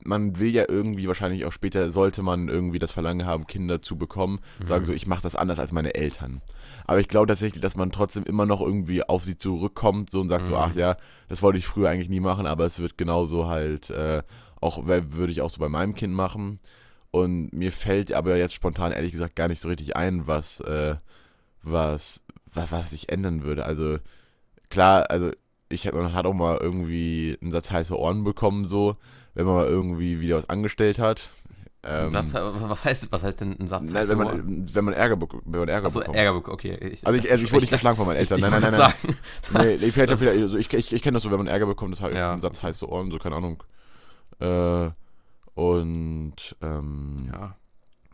[0.05, 3.97] man will ja irgendwie wahrscheinlich auch später, sollte man irgendwie das Verlangen haben, Kinder zu
[3.97, 4.87] bekommen, sagen Mhm.
[4.87, 6.43] so, ich mache das anders als meine Eltern.
[6.87, 10.29] Aber ich glaube tatsächlich, dass man trotzdem immer noch irgendwie auf sie zurückkommt so und
[10.29, 10.59] sagt so, Mhm.
[10.59, 10.97] ach ja,
[11.29, 14.23] das wollte ich früher eigentlich nie machen, aber es wird genauso halt, äh,
[14.61, 16.61] auch würde ich auch so bei meinem Kind machen.
[17.11, 20.97] Und mir fällt aber jetzt spontan ehrlich gesagt gar nicht so richtig ein, was, äh,
[21.63, 23.65] was, was, was ich ändern würde.
[23.65, 23.99] Also
[24.69, 25.31] klar, also
[25.71, 28.97] ich hab- man hat auch mal irgendwie einen Satz heiße Ohren bekommen, so,
[29.35, 31.31] wenn man mal irgendwie wieder was angestellt hat.
[31.85, 33.89] Ähm, Satz, was, heißt, was heißt denn ein Satz?
[33.91, 36.17] nein, wenn man, wenn man Ärger, wenn man Ärger Achso, bekommt.
[36.17, 36.75] Ärger, okay.
[36.93, 38.41] Ich, Also ich, also ich wurde nicht geschlagen von meinen Eltern.
[38.41, 39.15] Nein, ich nein, nein, nein.
[39.53, 41.93] sagen, Nee, vielleicht Das- also ich, ich, ich kenne das so, wenn man Ärger bekommt,
[41.95, 42.33] das halt Ja.
[42.33, 43.63] ein Satz heiße Ohren, so keine Ahnung.
[44.41, 44.91] Äh,
[45.59, 47.57] und ähm, ja.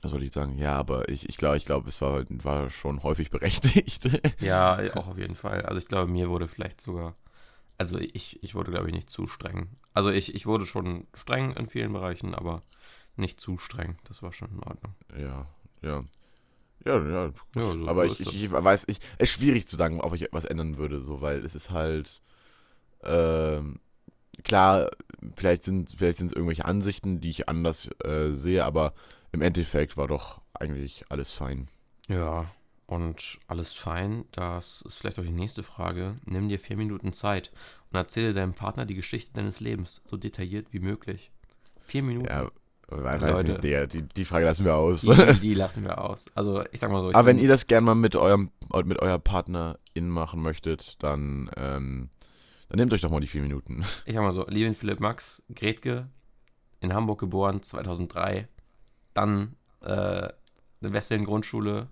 [0.00, 0.56] was soll ich sagen?
[0.56, 4.08] Ja, aber ich, ich glaube, ich glaube, es war, war schon häufig berechtigt.
[4.40, 5.60] ja, auch auf jeden Fall.
[5.60, 7.14] Also ich glaube, mir wurde vielleicht sogar,
[7.76, 9.68] also ich, ich wurde, glaube ich, nicht zu streng.
[9.92, 12.62] Also ich, ich wurde schon streng in vielen Bereichen, aber
[13.16, 13.98] nicht zu streng.
[14.04, 14.94] Das war schon in Ordnung.
[15.14, 15.46] ja,
[15.82, 16.02] ja.
[16.86, 17.32] Ja, ja.
[17.56, 20.22] Ja, so, aber so ich, ich weiß, ich, es ist schwierig zu sagen, ob ich
[20.22, 22.22] etwas ändern würde, so, weil es ist halt,
[23.02, 23.80] ähm,
[24.42, 24.90] klar,
[25.36, 28.94] vielleicht sind vielleicht sind es irgendwelche Ansichten, die ich anders äh, sehe, aber
[29.32, 31.68] im Endeffekt war doch eigentlich alles fein.
[32.08, 32.46] Ja,
[32.86, 34.24] und alles fein.
[34.32, 36.16] Das ist vielleicht auch die nächste Frage.
[36.24, 37.50] Nimm dir vier Minuten Zeit
[37.90, 41.30] und erzähle deinem Partner die Geschichte deines Lebens so detailliert wie möglich.
[41.82, 42.26] Vier Minuten.
[42.26, 42.50] Ja,
[42.88, 43.52] weiß Leute.
[43.52, 45.02] nicht, die, die Frage lassen wir aus.
[45.02, 46.26] Die, die lassen wir aus.
[46.34, 47.08] Also ich sag mal so.
[47.08, 48.50] Aber wenn ihr das gerne mal mit eurem
[48.84, 52.10] mit eurer Partnerin machen möchtet, dann, ähm,
[52.68, 53.84] dann nehmt euch doch mal die vier Minuten.
[54.04, 56.08] ich sag mal so, Levin Philipp Max, Gretke,
[56.80, 58.48] in Hamburg geboren, 2003.
[59.14, 60.32] Dann äh, eine
[60.80, 61.88] Wesselin Grundschule,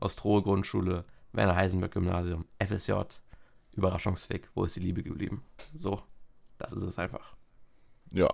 [0.00, 2.92] Ostrohe Grundschule, Werner Heisenberg Gymnasium, FSJ,
[3.76, 5.42] Überraschungsfick, wo ist die Liebe geblieben?
[5.74, 6.02] So,
[6.58, 7.34] das ist es einfach.
[8.12, 8.28] Ja.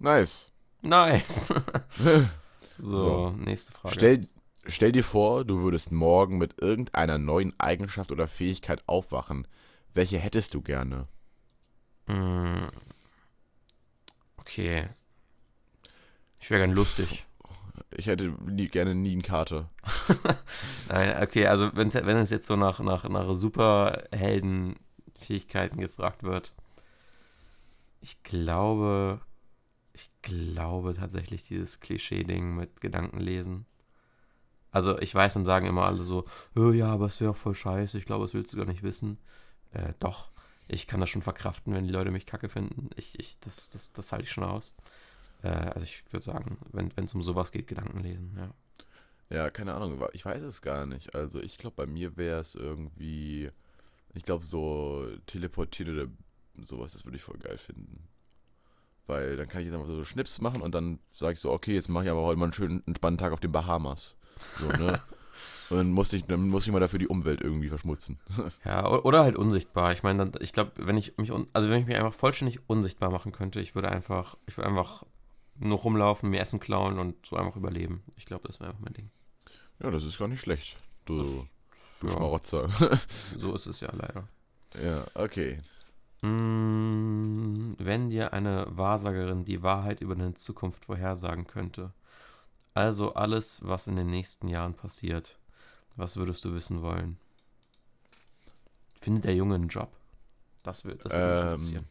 [0.00, 0.50] Nice.
[0.82, 1.48] Nice.
[2.78, 3.30] so, So.
[3.38, 3.94] nächste Frage.
[3.94, 4.20] Stell,
[4.66, 9.46] stell dir vor, du würdest morgen mit irgendeiner neuen Eigenschaft oder Fähigkeit aufwachen.
[9.96, 11.08] Welche hättest du gerne?
[12.06, 12.66] Mm.
[14.36, 14.90] Okay.
[16.38, 17.24] Ich wäre gern lustig.
[17.96, 19.70] Ich hätte nie, gerne nie einen Kater.
[20.90, 26.52] Nein, okay, also wenn, wenn es jetzt so nach, nach, nach Superheldenfähigkeiten gefragt wird,
[28.02, 29.22] ich glaube,
[29.94, 33.64] ich glaube tatsächlich dieses Klischee-Ding mit Gedankenlesen.
[34.72, 37.96] Also ich weiß, dann sagen immer alle so, "Oh ja, aber es wäre voll scheiße,
[37.96, 39.16] ich glaube, das willst du gar nicht wissen.
[39.76, 40.30] Äh, doch,
[40.68, 42.90] ich kann das schon verkraften, wenn die Leute mich kacke finden.
[42.96, 44.74] Ich, ich, das, das, das halte ich schon aus.
[45.42, 48.50] Äh, also ich würde sagen, wenn es um sowas geht, Gedanken lesen, ja.
[49.28, 51.14] Ja, keine Ahnung, ich weiß es gar nicht.
[51.14, 53.50] Also ich glaube, bei mir wäre es irgendwie,
[54.14, 58.08] ich glaube, so teleportieren oder sowas, das würde ich voll geil finden.
[59.08, 61.74] Weil dann kann ich jetzt einfach so Schnips machen und dann sage ich so, okay,
[61.74, 64.16] jetzt mache ich aber heute mal einen schönen, entspannten Tag auf den Bahamas.
[64.60, 65.02] So, ne?
[65.70, 68.18] und dann muss ich, dann muss ich mal dafür die Umwelt irgendwie verschmutzen.
[68.64, 69.92] Ja, oder halt unsichtbar.
[69.92, 73.32] Ich meine, ich glaube, wenn ich mich, also wenn ich mich einfach vollständig unsichtbar machen
[73.32, 75.04] könnte, ich würde einfach, ich würde einfach
[75.58, 78.02] nur rumlaufen, mir Essen klauen und so einfach überleben.
[78.16, 79.10] Ich glaube, das wäre einfach mein Ding.
[79.80, 80.76] Ja, das ist gar nicht schlecht.
[81.04, 81.22] Du,
[82.00, 82.12] du ja.
[82.12, 82.68] Schmarotzer.
[83.38, 84.28] So ist es ja leider.
[84.82, 85.60] ja, okay.
[86.22, 91.92] Mm, wenn dir eine Wahrsagerin die Wahrheit über deine Zukunft vorhersagen könnte,
[92.74, 95.38] also alles, was in den nächsten Jahren passiert,
[95.96, 97.18] was würdest du wissen wollen?
[99.00, 99.90] Findet der Junge einen Job?
[100.62, 101.84] Das wird das würde mich Ähm, interessieren.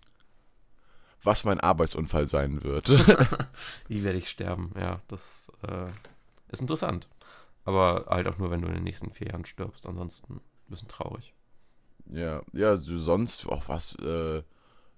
[1.23, 2.89] Was mein Arbeitsunfall sein wird.
[3.87, 4.71] Wie werde ich sterben?
[4.77, 5.87] Ja, das äh,
[6.49, 7.09] ist interessant.
[7.63, 9.87] Aber halt auch nur, wenn du in den nächsten vier Jahren stirbst.
[9.87, 11.33] Ansonsten ein bisschen traurig.
[12.07, 14.43] Ja, ja, so sonst auch was, äh,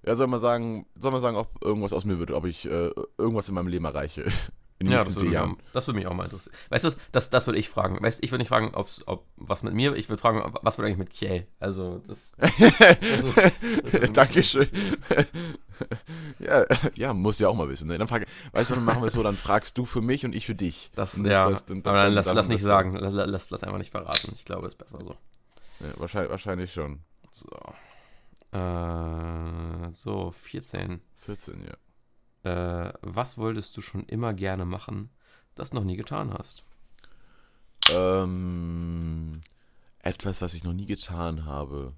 [0.03, 2.91] ja, soll man sagen, soll man sagen, ob irgendwas aus mir wird, ob ich äh,
[3.17, 4.25] irgendwas in meinem Leben erreiche.
[4.79, 5.51] In den Ja, nächsten das würde, vier mich Jahren.
[5.67, 6.55] auch, das würde mich auch mal interessieren.
[6.69, 7.97] Weißt du, das, das würde ich fragen.
[8.01, 10.77] Weißt, ich würde nicht fragen, ob's, ob was mit mir, ich würde fragen, ob- was
[10.77, 11.47] wird eigentlich mit Kiel?
[11.59, 12.35] Also, das.
[12.39, 14.67] das, das, das würde Dankeschön.
[16.39, 17.87] ja, ja, muss ja auch mal wissen.
[17.87, 17.97] Ne?
[17.97, 20.35] Dann frage, weißt du, dann machen wir es so, dann fragst du für mich und
[20.35, 20.91] ich für dich.
[20.95, 22.95] Das, ja, heißt, dann- aber dann, lass, dann- lass nicht dann- sagen.
[22.95, 24.33] Lass, lass, lass einfach nicht verraten.
[24.35, 25.15] Ich glaube, es ist besser so.
[25.79, 26.99] Ja, wahrscheinlich, wahrscheinlich schon.
[27.31, 27.49] So.
[28.51, 31.01] Äh, so, 14.
[31.15, 31.73] 14, ja.
[32.47, 35.09] Äh, was wolltest du schon immer gerne machen,
[35.55, 36.63] das noch nie getan hast?
[37.91, 39.41] Ähm,
[39.99, 41.93] etwas, was ich noch nie getan habe.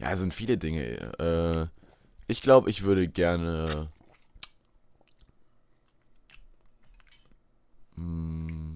[0.00, 0.82] Ja, es sind viele Dinge.
[1.18, 1.66] Äh,
[2.26, 3.88] ich glaube, ich würde gerne.
[7.94, 8.67] Hm,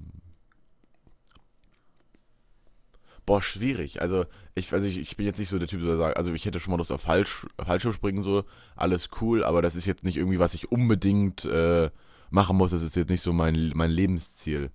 [3.27, 4.01] boah, schwierig.
[4.01, 6.45] Also, ich, also ich, ich bin jetzt nicht so der Typ, der sagt, also ich
[6.45, 8.45] hätte schon mal Lust auf Falsch, Fallschirmspringen, so,
[8.77, 11.91] alles cool, aber das ist jetzt nicht irgendwie, was ich unbedingt äh,
[12.31, 12.71] machen muss.
[12.73, 14.71] Das ist jetzt nicht so mein, mein Lebensziel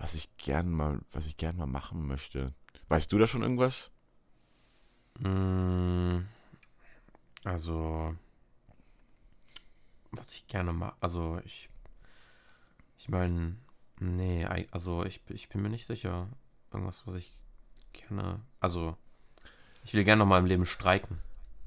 [0.00, 2.54] was ich gern mal, was ich gern mal machen möchte.
[2.88, 3.92] Weißt du da schon irgendwas?
[5.18, 6.20] Mm,
[7.44, 8.16] Also,
[10.10, 11.68] was ich gerne mache, also ich,
[12.98, 13.56] ich meine,
[13.98, 16.28] nee, also ich, ich bin mir nicht sicher.
[16.72, 17.32] Irgendwas, was ich
[17.92, 18.96] gerne, also,
[19.84, 21.18] ich will gerne noch mal im Leben streiken.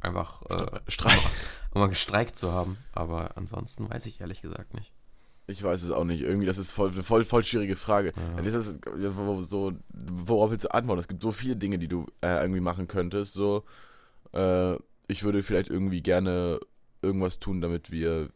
[0.01, 1.19] Einfach, äh, Streik.
[1.71, 2.77] um mal gestreikt zu haben.
[2.93, 4.91] Aber ansonsten weiß ich ehrlich gesagt nicht.
[5.47, 6.21] Ich weiß es auch nicht.
[6.21, 8.13] Irgendwie, das ist voll, eine voll, voll schwierige Frage.
[8.15, 8.41] Ja.
[8.41, 8.81] Das ist
[9.49, 10.99] so, worauf willst du antworten?
[10.99, 13.33] Es gibt so viele Dinge, die du äh, irgendwie machen könntest.
[13.33, 13.63] So,
[14.33, 14.75] äh,
[15.07, 16.59] ich würde vielleicht irgendwie gerne
[17.01, 18.29] irgendwas tun, damit wir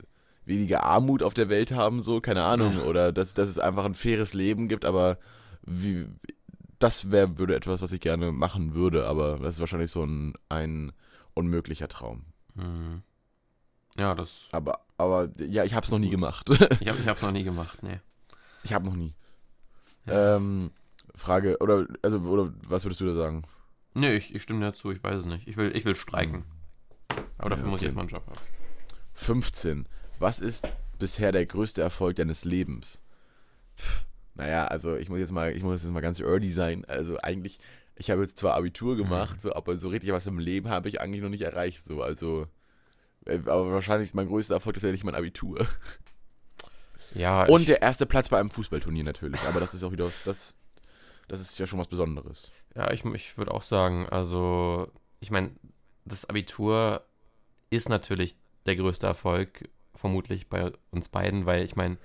[0.46, 2.80] weniger Armut auf der Welt haben, so, keine Ahnung.
[2.80, 5.18] Oder dass, dass es einfach ein faires Leben gibt, aber
[5.66, 6.08] wie,
[6.80, 10.34] das wäre, würde etwas, was ich gerne machen würde, aber das ist wahrscheinlich so ein,
[10.50, 10.92] ein
[11.34, 12.26] unmöglicher Traum.
[12.56, 13.02] Hm.
[13.98, 16.50] Ja, das, Aber, aber ja, ich habe es noch nie gemacht.
[16.80, 18.00] ich habe hab's noch nie gemacht, nee.
[18.64, 19.16] ich habe noch nie.
[20.06, 20.36] Ja.
[20.36, 20.72] Ähm,
[21.16, 23.44] Frage, oder, also, oder was würdest du da sagen?
[23.96, 25.48] Nee, ich, ich stimme dir zu, ich weiß es nicht.
[25.48, 26.44] Ich will, ich will streiken.
[27.40, 27.98] Aber dafür Ja, muss ich okay.
[27.98, 28.40] erstmal einen Job haben.
[29.14, 29.88] 15.
[30.20, 30.68] Was ist
[31.00, 33.02] bisher der größte Erfolg deines Lebens?
[33.76, 34.06] Pff,
[34.38, 36.86] Naja, also ich muss jetzt mal, ich muss jetzt mal ganz early sein.
[36.86, 37.58] Also eigentlich,
[37.96, 41.02] ich habe jetzt zwar Abitur gemacht, so, aber so richtig was im Leben habe ich
[41.02, 41.84] eigentlich noch nicht erreicht.
[41.86, 42.48] So, also,
[43.26, 45.68] äh, aber wahrscheinlich ist mein größter Erfolg tatsächlich mein Abitur.
[47.14, 49.40] Ja, Und der erste Platz bei einem Fußballturnier natürlich.
[49.48, 50.58] Aber das ist auch wieder was, das,
[51.30, 52.52] das ist ja schon was Besonderes.
[52.76, 55.52] ja, ich, ich würde auch sagen, also, ich meine,
[56.04, 57.02] das Abitur
[57.70, 61.98] ist natürlich der größte Erfolg, vermutlich bei uns beiden, weil ich meine,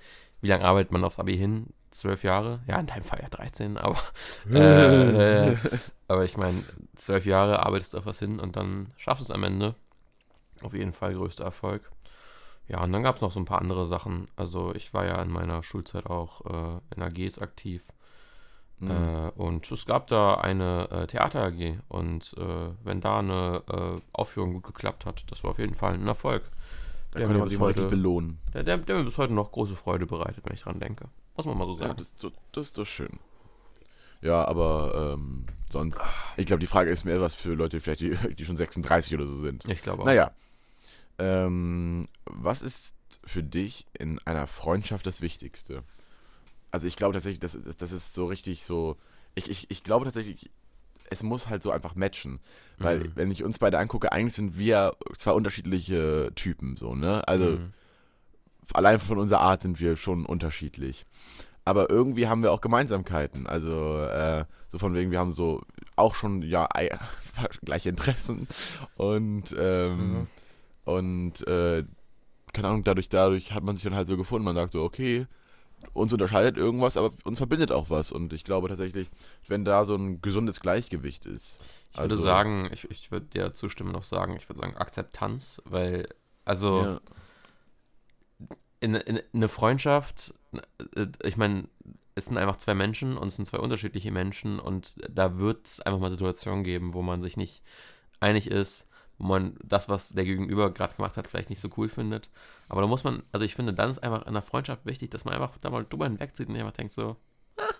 [0.43, 1.67] wie lange arbeitet man aufs Abi hin?
[1.89, 2.59] Zwölf Jahre?
[2.67, 3.97] Ja, in deinem Fall ja 13, aber,
[4.53, 5.55] äh,
[6.09, 6.61] aber ich meine,
[6.97, 9.75] zwölf Jahre arbeitest du auf was hin und dann schaffst du es am Ende.
[10.61, 11.89] Auf jeden Fall größter Erfolg.
[12.67, 14.27] Ja, und dann gab es noch so ein paar andere Sachen.
[14.35, 17.83] Also ich war ja in meiner Schulzeit auch äh, in AGs aktiv.
[18.79, 18.91] Mhm.
[18.91, 21.79] Äh, und es gab da eine äh, Theater-AG.
[21.87, 25.93] Und äh, wenn da eine äh, Aufführung gut geklappt hat, das war auf jeden Fall
[25.93, 26.43] ein Erfolg.
[27.13, 28.39] Da der könnte man sich heute- belohnen.
[28.53, 31.09] Der, der, der mir bis heute noch große Freude bereitet, wenn ich dran denke.
[31.35, 31.97] Muss man mal so Ja, sagen.
[31.97, 33.19] das, ist so- das ist doch schön.
[34.21, 36.01] Ja, aber ähm, sonst,
[36.37, 39.25] ich glaube, die Frage ist mehr was für Leute, vielleicht die, die schon 36 oder
[39.25, 39.67] so sind.
[39.67, 40.05] ich glaube auch.
[40.05, 40.31] Naja,
[41.19, 42.95] ähm, was ist
[43.25, 45.83] für dich in einer Freundschaft das Wichtigste?
[46.71, 48.97] Also ich glaube tatsächlich, das, das ist so richtig so,
[49.35, 50.49] ich, ich, ich glaube tatsächlich,
[51.09, 52.39] es muss halt so einfach matchen.
[52.77, 53.11] Weil, Mhm.
[53.15, 57.27] wenn ich uns beide angucke, eigentlich sind wir zwei unterschiedliche Typen, so, ne?
[57.27, 57.73] Also, Mhm.
[58.73, 61.05] allein von unserer Art sind wir schon unterschiedlich.
[61.65, 63.47] Aber irgendwie haben wir auch Gemeinsamkeiten.
[63.47, 65.61] Also, äh, so von wegen, wir haben so
[65.95, 66.89] auch schon, ja, ei-
[67.63, 68.47] gleiche Interessen.
[68.95, 70.27] Und, ähm, Mhm.
[70.85, 71.83] und, äh,
[72.53, 74.43] keine Ahnung, dadurch, dadurch hat man sich dann halt so gefunden.
[74.45, 75.25] Man sagt so, okay,
[75.93, 78.11] uns unterscheidet irgendwas, aber uns verbindet auch was.
[78.11, 79.09] Und ich glaube tatsächlich,
[79.47, 81.57] wenn da so ein gesundes Gleichgewicht ist.
[81.91, 85.61] Ich würde also- sagen, ich, ich würde dir zustimmen noch sagen, ich würde sagen Akzeptanz,
[85.65, 86.07] weil,
[86.45, 86.99] also Ja,
[88.83, 90.33] in, in, in eine Freundschaft,
[90.95, 91.69] äh, ich meine,
[92.15, 95.79] es sind einfach zwei Menschen und es sind zwei unterschiedliche Menschen und da wird es
[95.79, 97.63] einfach mal Situationen geben, wo man sich nicht
[98.19, 98.87] einig ist,
[99.17, 102.29] wo man das, was der Gegenüber gerade gemacht hat, vielleicht nicht so cool findet.
[102.69, 105.25] Aber da muss man, also ich finde, dann ist einfach in einer Freundschaft wichtig, dass
[105.25, 107.15] man einfach da mal drüber hinwegzieht und einfach denkt so,
[107.57, 107.73] ah,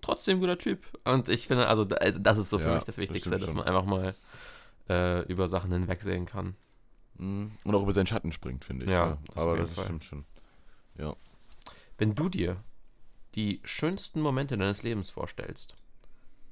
[0.00, 0.84] trotzdem guter Typ.
[1.04, 3.42] Und ich finde, also da- das ist so für Ja, mich das das Wichtigste, stimmt
[3.42, 4.14] dass man einfach mal
[4.88, 6.54] äh, über Sachen hinwegsehen kann.
[7.18, 7.52] Mhm.
[7.64, 8.90] Und auch über seinen Schatten springt, finde ich.
[8.90, 9.84] Ja, das auf aber jeden das Fall.
[9.84, 10.24] stimmt schon.
[11.98, 12.62] Wenn du dir
[13.34, 15.74] die schönsten Momente deines Lebens vorstellst,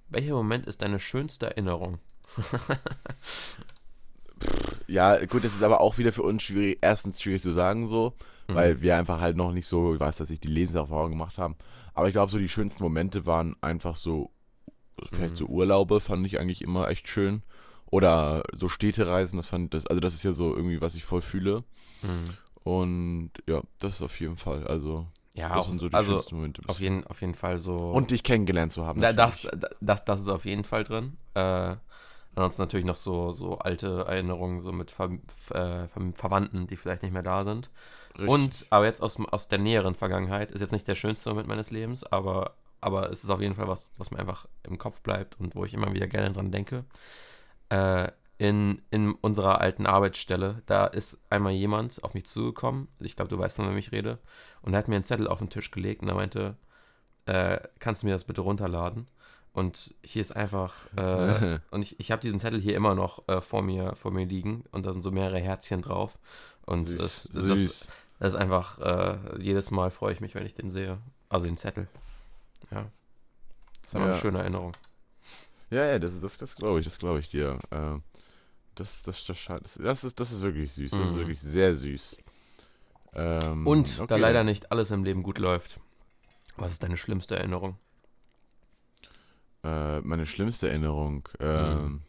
[0.09, 1.99] welcher Moment ist deine schönste Erinnerung?
[4.89, 8.15] Ja, gut, das ist aber auch wieder für uns schwierig, erstens schwierig zu sagen so,
[8.49, 8.55] Mhm.
[8.55, 11.57] weil wir einfach halt noch nicht so, ich weiß, dass ich die Lebenserfahrung gemacht haben.
[11.95, 14.31] Aber ich glaube, so die schönsten Momente waren einfach so,
[15.13, 15.37] vielleicht Mhm.
[15.37, 17.43] so Urlaube fand ich eigentlich immer echt schön.
[17.87, 21.23] Oder so Städtereisen, das fand das, also das ist ja so irgendwie, was ich voll
[21.23, 21.65] fühle.
[22.03, 22.37] Mhm.
[22.63, 26.15] Und ja, das ist auf jeden Fall, also Ja, das auch, sind so die also
[26.15, 26.63] schönsten Momente.
[26.67, 27.77] auf jeden, auf jeden Fall so.
[27.77, 29.01] Und dich kennengelernt zu haben.
[29.01, 29.49] da, das,
[29.81, 31.17] das, das ist auf jeden Fall drin.
[31.35, 31.77] Äh,
[32.37, 35.11] ansonsten natürlich noch so, so alte Erinnerungen so mit Ver,
[35.51, 37.71] äh, Ver Verwandten, die vielleicht nicht mehr da sind.
[38.11, 38.29] Richtig.
[38.29, 41.71] Und, aber jetzt aus, aus der näheren Vergangenheit, ist jetzt nicht der schönste Moment meines
[41.71, 45.41] Lebens, aber, aber es ist auf jeden Fall was, was mir einfach im Kopf bleibt
[45.41, 46.85] und wo ich immer wieder gerne dran denke.
[47.71, 53.31] Äh, in, in unserer alten Arbeitsstelle, da ist einmal jemand auf mich zugekommen, ich glaube,
[53.31, 54.19] du weißt, von wem ich rede,
[54.61, 56.57] und er hat mir einen Zettel auf den Tisch gelegt und er meinte,
[57.25, 59.07] äh, kannst du mir das bitte runterladen?
[59.57, 63.41] Und hier ist einfach, äh, und ich, ich habe diesen Zettel hier immer noch äh,
[63.41, 66.19] vor, mir, vor mir liegen und da sind so mehrere Herzchen drauf.
[66.67, 67.89] Und süß, es, das, süß.
[68.19, 70.99] das ist einfach, äh, jedes Mal freue ich mich, wenn ich den sehe.
[71.31, 71.89] Also den Zettel.
[72.71, 72.85] Ja.
[73.81, 74.13] Das ist einfach Ja.
[74.13, 74.73] eine schöne Erinnerung.
[75.71, 77.59] Ja, ja, das, das, das glaube ich, das glaube ich dir.
[77.71, 78.03] Ähm,
[78.75, 80.91] das, das, das, das, das, ist, das ist wirklich süß.
[80.91, 81.17] Das ist Mhm.
[81.17, 82.19] wirklich sehr süß.
[83.15, 84.19] Ähm, Und da okay.
[84.19, 85.81] leider nicht alles im Leben gut läuft.
[86.59, 87.79] Was ist deine schlimmste Erinnerung?
[89.67, 91.29] Äh, meine schlimmste Erinnerung.
[91.41, 92.01] Ähm, Mhm.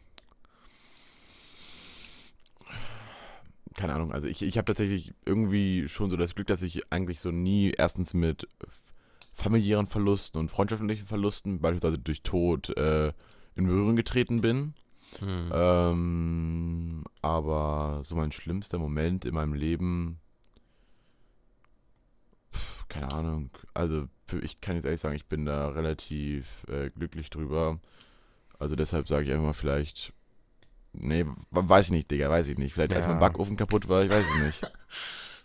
[3.74, 7.20] Keine Ahnung, also ich, ich habe tatsächlich irgendwie schon so das Glück, dass ich eigentlich
[7.20, 8.48] so nie erstens mit
[9.32, 13.12] familiären Verlusten und freundschaftlichen Verlusten, beispielsweise durch Tod, äh,
[13.54, 14.74] in Berührung getreten bin.
[15.20, 15.50] Hm.
[15.52, 20.18] Ähm, aber so mein schlimmster Moment in meinem Leben,
[22.88, 23.50] keine Ahnung.
[23.74, 27.78] Also für, ich kann jetzt ehrlich sagen, ich bin da relativ äh, glücklich drüber.
[28.58, 30.12] Also deshalb sage ich einfach mal vielleicht,
[30.92, 32.74] nee, weiß ich nicht, Digga, weiß ich nicht.
[32.74, 33.12] Vielleicht als Ja.
[33.12, 34.72] mein Backofen kaputt war, ich weiß es nicht.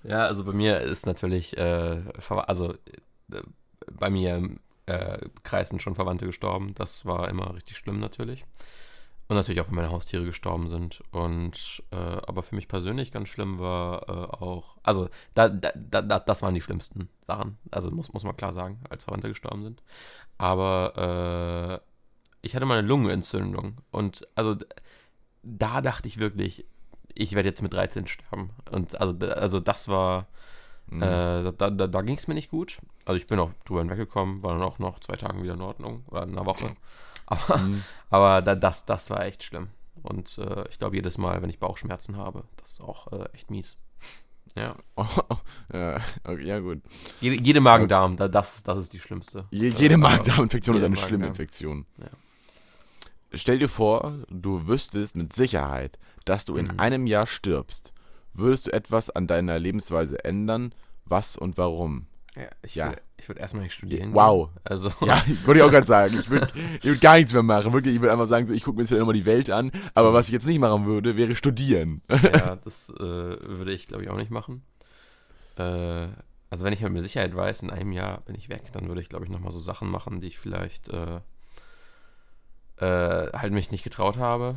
[0.05, 2.73] Ja, also bei mir ist natürlich, äh, also
[3.31, 3.41] äh,
[3.89, 4.49] bei mir
[4.85, 6.73] äh, Kreis sind schon Verwandte gestorben.
[6.75, 8.43] Das war immer richtig schlimm natürlich.
[9.33, 11.01] Und natürlich auch, wenn meine Haustiere gestorben sind.
[11.09, 16.19] Und äh, aber für mich persönlich ganz schlimm war äh, auch, also da, da, da,
[16.19, 17.57] das waren die schlimmsten Sachen.
[17.71, 19.81] Also muss, muss man klar sagen, als Verwandte gestorben sind.
[20.37, 23.77] Aber äh, ich hatte mal eine Lungenentzündung.
[23.89, 24.55] Und also
[25.41, 26.67] da dachte ich wirklich,
[27.15, 28.51] ich werde jetzt mit 13 sterben.
[28.69, 30.27] Und also, also das war,
[30.85, 31.01] mhm.
[31.01, 32.77] äh, da, da, da ging es mir nicht gut.
[33.05, 36.03] Also ich bin auch drüber hinweggekommen, war dann auch noch zwei Tage wieder in Ordnung
[36.11, 36.75] oder in einer Woche.
[37.33, 37.83] Aber, mhm.
[38.09, 39.69] aber da, das, das war echt schlimm.
[40.01, 43.49] Und äh, ich glaube, jedes Mal, wenn ich Bauchschmerzen habe, das ist auch äh, echt
[43.51, 43.77] mies.
[44.55, 44.75] Ja.
[44.95, 46.81] Oh, ja, okay, ja, gut.
[47.19, 49.45] Jede, jede Magen-Darm, das, das ist die schlimmste.
[49.49, 51.85] Je, jede Magen-Darm-Infektion ist eine schlimme Infektion.
[51.97, 52.09] Ja.
[53.33, 56.79] Stell dir vor, du wüsstest mit Sicherheit, dass du in mhm.
[56.79, 57.93] einem Jahr stirbst.
[58.33, 60.75] Würdest du etwas an deiner Lebensweise ändern?
[61.05, 62.05] Was und warum?
[62.35, 62.87] Ja, ich ja.
[62.87, 64.13] würde würd erstmal nicht studieren.
[64.13, 64.49] Wow.
[64.63, 64.91] Also.
[65.05, 66.17] Ja, würde ich auch gerade sagen.
[66.19, 66.47] Ich würde
[66.81, 67.73] würd gar nichts mehr machen.
[67.73, 69.71] Wirklich, ich würde einfach sagen, so, ich gucke mir jetzt wieder nochmal die Welt an.
[69.93, 72.01] Aber was ich jetzt nicht machen würde, wäre studieren.
[72.09, 74.63] Ja, das äh, würde ich, glaube ich, auch nicht machen.
[75.57, 76.07] Äh,
[76.49, 79.09] also, wenn ich mit Sicherheit weiß, in einem Jahr bin ich weg, dann würde ich,
[79.09, 81.19] glaube ich, nochmal so Sachen machen, die ich vielleicht äh,
[82.77, 84.55] äh, halt mich nicht getraut habe.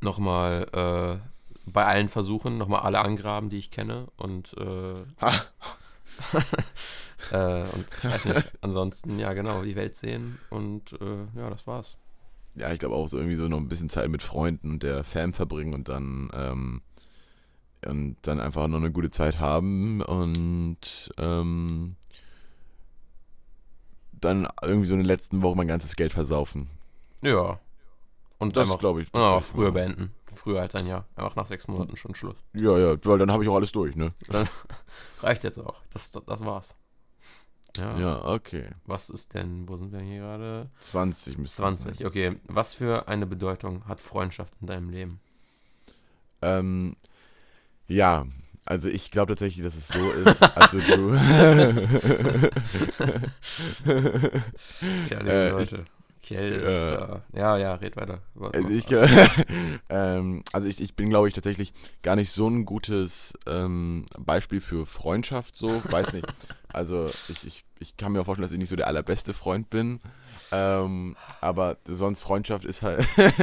[0.00, 4.08] Nochmal äh, bei allen Versuchen, nochmal alle angraben, die ich kenne.
[4.16, 5.04] Und äh,
[7.32, 11.66] äh, und ich weiß nicht, ansonsten, ja genau, die Welt sehen und äh, ja, das
[11.66, 11.96] war's.
[12.54, 15.02] Ja, ich glaube auch so irgendwie so noch ein bisschen Zeit mit Freunden und der
[15.04, 16.82] Fam verbringen und dann ähm,
[17.86, 21.96] und dann einfach noch eine gute Zeit haben und ähm,
[24.12, 26.70] dann irgendwie so in den letzten Wochen mein ganzes Geld versaufen.
[27.22, 27.60] Ja.
[28.38, 29.10] Und das glaube ich.
[29.10, 30.12] Das ja, früher beenden.
[30.34, 31.06] Früher als ein Jahr.
[31.16, 32.36] Einfach nach sechs Monaten schon Schluss.
[32.54, 34.12] Ja, ja, weil dann habe ich auch alles durch, ne?
[34.28, 34.48] Dann
[35.22, 35.76] reicht jetzt auch.
[35.92, 36.74] Das, das war's.
[37.76, 37.98] Ja.
[37.98, 38.68] ja, okay.
[38.84, 40.70] Was ist denn, wo sind wir hier gerade?
[40.78, 42.06] 20 müsste 20, sein.
[42.06, 42.36] okay.
[42.44, 45.18] Was für eine Bedeutung hat Freundschaft in deinem Leben?
[46.40, 46.94] Ähm,
[47.88, 48.26] ja,
[48.66, 50.40] also ich glaube tatsächlich, dass es so ist.
[50.56, 51.16] Also du.
[55.06, 55.84] Tja, liebe äh, Leute.
[56.30, 57.20] Ist äh.
[57.32, 58.20] Ja, ja, red weiter.
[58.52, 58.86] Also ich,
[59.88, 64.60] ähm, also ich, ich bin, glaube ich, tatsächlich gar nicht so ein gutes ähm, Beispiel
[64.60, 66.26] für Freundschaft, so, weiß nicht.
[66.74, 69.70] Also ich, ich, ich kann mir auch vorstellen, dass ich nicht so der allerbeste Freund
[69.70, 70.00] bin.
[70.50, 73.06] Ähm, aber sonst Freundschaft ist halt.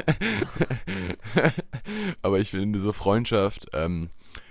[2.24, 4.10] aber ich finde so Freundschaft, ähm,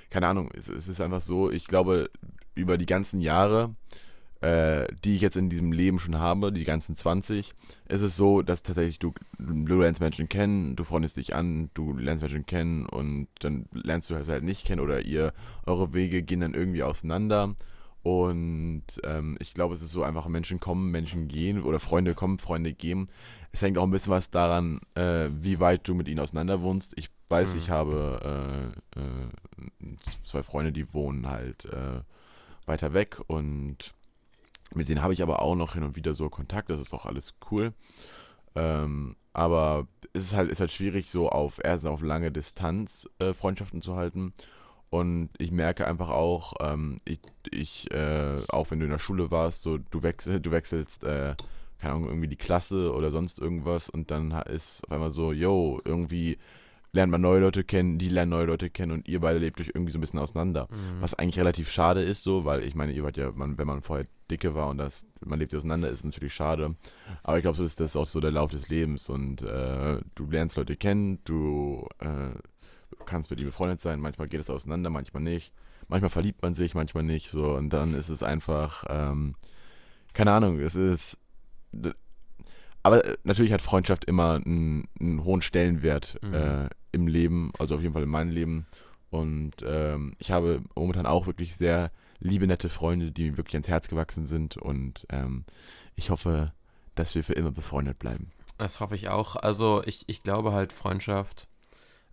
[0.08, 2.08] keine Ahnung, es, es ist einfach so, ich glaube,
[2.54, 4.09] über die ganzen Jahre äh,
[4.42, 7.52] die ich jetzt in diesem Leben schon habe, die ganzen 20,
[7.88, 11.92] ist es so, dass tatsächlich du, du lernst Menschen kennen, du freundest dich an, du
[11.92, 15.34] lernst Menschen kennen und dann lernst du halt nicht kennen oder ihr,
[15.66, 17.54] eure Wege gehen dann irgendwie auseinander.
[18.02, 22.38] Und ähm, ich glaube, es ist so einfach, Menschen kommen, Menschen gehen oder Freunde kommen,
[22.38, 23.10] Freunde gehen.
[23.52, 26.94] Es hängt auch ein bisschen was daran, äh, wie weit du mit ihnen auseinander wohnst.
[26.96, 27.60] Ich weiß, mhm.
[27.60, 32.00] ich habe äh, äh, zwei Freunde, die wohnen halt äh,
[32.64, 33.94] weiter weg und
[34.74, 37.06] mit denen habe ich aber auch noch hin und wieder so Kontakt, das ist auch
[37.06, 37.72] alles cool.
[38.54, 43.32] Ähm, aber es ist halt, ist halt schwierig, so auf erst auf lange Distanz äh,
[43.32, 44.32] Freundschaften zu halten.
[44.90, 49.30] Und ich merke einfach auch, ähm, ich, ich äh, auch wenn du in der Schule
[49.30, 51.36] warst, so du, wechsel, du wechselst, äh,
[51.78, 55.80] keine Ahnung, irgendwie die Klasse oder sonst irgendwas und dann ist auf einmal so, yo,
[55.84, 56.38] irgendwie
[56.92, 59.68] lernt man neue Leute kennen, die lernen neue Leute kennen und ihr beide lebt euch
[59.68, 60.66] irgendwie so ein bisschen auseinander.
[60.70, 61.00] Mhm.
[61.00, 63.82] Was eigentlich relativ schade ist, so, weil ich meine, ihr wart ja, man, wenn man
[63.82, 66.76] vorher dicke war und das, man lebt sich auseinander, ist natürlich schade.
[67.22, 70.30] Aber ich glaube, so ist das auch so der Lauf des Lebens und äh, du
[70.30, 72.30] lernst Leute kennen, du äh,
[73.06, 75.52] kannst mit ihnen befreundet sein, manchmal geht es auseinander, manchmal nicht.
[75.88, 79.34] Manchmal verliebt man sich, manchmal nicht, so und dann ist es einfach, ähm,
[80.14, 81.18] keine Ahnung, es ist
[82.82, 86.34] aber äh, natürlich hat Freundschaft immer einen, einen hohen Stellenwert mhm.
[86.34, 88.66] äh, im Leben, also auf jeden Fall in meinem Leben.
[89.10, 91.90] Und ähm, ich habe momentan auch wirklich sehr
[92.20, 94.56] liebe, nette Freunde, die mir wirklich ans Herz gewachsen sind.
[94.56, 95.44] Und ähm,
[95.94, 96.52] ich hoffe,
[96.94, 98.30] dass wir für immer befreundet bleiben.
[98.58, 99.36] Das hoffe ich auch.
[99.36, 101.48] Also ich, ich glaube halt Freundschaft.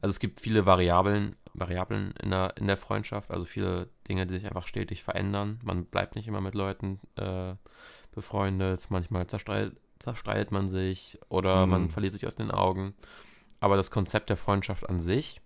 [0.02, 4.36] Also es gibt viele Variablen, Variablen in der, in der Freundschaft, also viele Dinge, die
[4.36, 5.60] sich einfach stetig verändern.
[5.64, 7.56] Man bleibt nicht immer mit Leuten äh,
[8.14, 8.86] befreundet.
[8.90, 11.72] Manchmal zerstreitet, zerstreitet man sich oder mhm.
[11.72, 12.94] man verliert sich aus den Augen.
[13.60, 15.42] Aber das Konzept der Freundschaft an sich,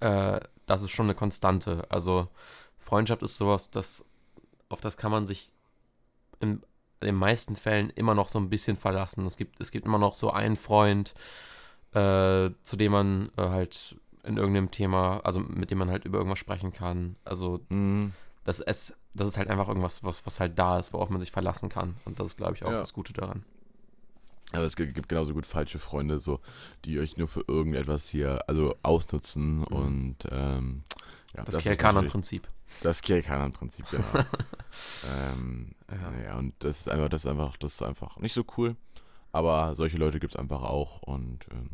[0.00, 1.84] äh, das ist schon eine Konstante.
[1.90, 2.28] Also
[2.84, 4.04] Freundschaft ist sowas, das,
[4.68, 5.52] auf das kann man sich
[6.40, 6.62] in
[7.02, 9.26] den meisten Fällen immer noch so ein bisschen verlassen.
[9.26, 11.14] Es gibt, es gibt immer noch so einen Freund,
[11.92, 16.18] äh, zu dem man äh, halt in irgendeinem Thema, also mit dem man halt über
[16.18, 17.16] irgendwas sprechen kann.
[17.24, 18.12] Also mhm.
[18.44, 21.30] das, ist, das ist halt einfach irgendwas, was, was halt da ist, worauf man sich
[21.30, 21.96] verlassen kann.
[22.04, 22.78] Und das ist, glaube ich, auch ja.
[22.78, 23.44] das Gute daran.
[24.52, 26.40] Aber es gibt genauso gut falsche Freunde, so,
[26.84, 29.64] die euch nur für irgendetwas hier, also ausnutzen Mhm.
[29.64, 30.84] und ähm,
[31.34, 32.46] ja, Das, ist Kerkanan-Prinzip.
[32.82, 34.04] Das Kirkanan-Prinzip, genau.
[35.34, 36.24] ähm, Ja.
[36.24, 36.38] ja.
[36.38, 38.76] und das ist einfach, das ist einfach, das ist einfach nicht so cool.
[39.32, 41.70] Aber solche Leute gibt es einfach auch und ähm,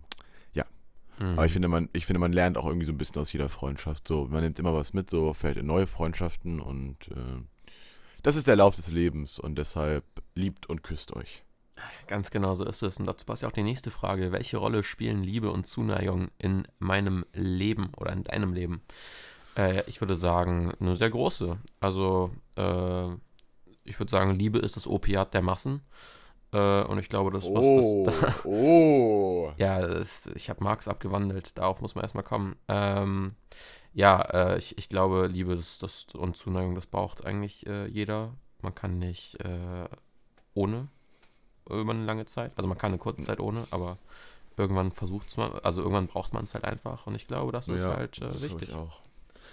[1.20, 1.32] Mhm.
[1.34, 3.48] aber ich finde, man, ich finde, man lernt auch irgendwie so ein bisschen aus jeder
[3.48, 4.09] Freundschaft.
[4.09, 7.42] So, man nimmt immer was mit, so vielleicht in neue Freundschaften und äh,
[8.22, 11.42] das ist der Lauf des Lebens und deshalb liebt und küsst euch.
[12.07, 12.98] Ganz genau so ist es.
[12.98, 14.32] Und dazu passt ja auch die nächste Frage.
[14.32, 18.82] Welche Rolle spielen Liebe und Zuneigung in meinem Leben oder in deinem Leben?
[19.57, 21.59] Äh, ich würde sagen, eine sehr große.
[21.80, 23.09] Also, äh,
[23.84, 25.82] ich würde sagen, Liebe ist das Opiat der Massen.
[26.53, 28.46] Äh, und ich glaube, das, was das.
[28.46, 29.53] oh.
[29.57, 31.59] ja, das, ich habe Marx abgewandelt.
[31.59, 32.57] Darauf muss man erstmal kommen.
[32.68, 33.28] Ähm,
[33.92, 38.34] ja, äh, ich, ich glaube, Liebe das, das, und Zuneigung, das braucht eigentlich äh, jeder.
[38.62, 39.88] Man kann nicht äh,
[40.55, 40.88] ohne
[41.68, 42.53] über eine lange Zeit.
[42.57, 43.98] Also man kann eine kurze Zeit ohne, aber
[44.57, 47.07] irgendwann versucht es man, also irgendwann braucht man es halt einfach.
[47.07, 48.70] Und ich glaube, das ist halt äh, das wichtig.
[48.70, 49.01] Ich auch.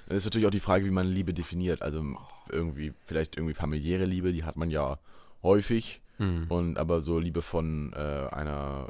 [0.09, 1.81] Es ist natürlich auch die Frage, wie man Liebe definiert.
[1.81, 2.03] Also
[2.49, 4.99] irgendwie, vielleicht irgendwie familiäre Liebe, die hat man ja
[5.43, 6.01] häufig.
[6.17, 6.45] Hm.
[6.49, 8.89] Und aber so Liebe von äh, einer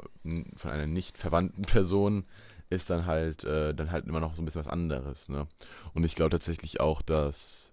[0.56, 2.24] von einer nicht verwandten Person
[2.70, 5.46] ist dann halt äh, dann halt immer noch so ein bisschen was anderes, ne?
[5.94, 7.72] Und ich glaube tatsächlich auch, dass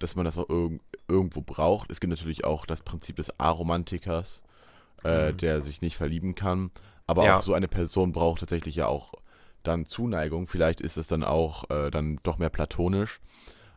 [0.00, 1.90] dass man das auch irg irgendwo braucht.
[1.90, 4.42] Es gibt natürlich auch das Prinzip des Aromantikers,
[5.04, 5.36] äh, Mhm.
[5.38, 6.70] der sich nicht verlieben kann.
[7.06, 7.38] Aber Ja.
[7.38, 9.12] auch so eine Person braucht tatsächlich ja auch
[9.68, 10.46] dann Zuneigung.
[10.46, 13.20] Vielleicht ist es dann auch äh, dann doch mehr platonisch.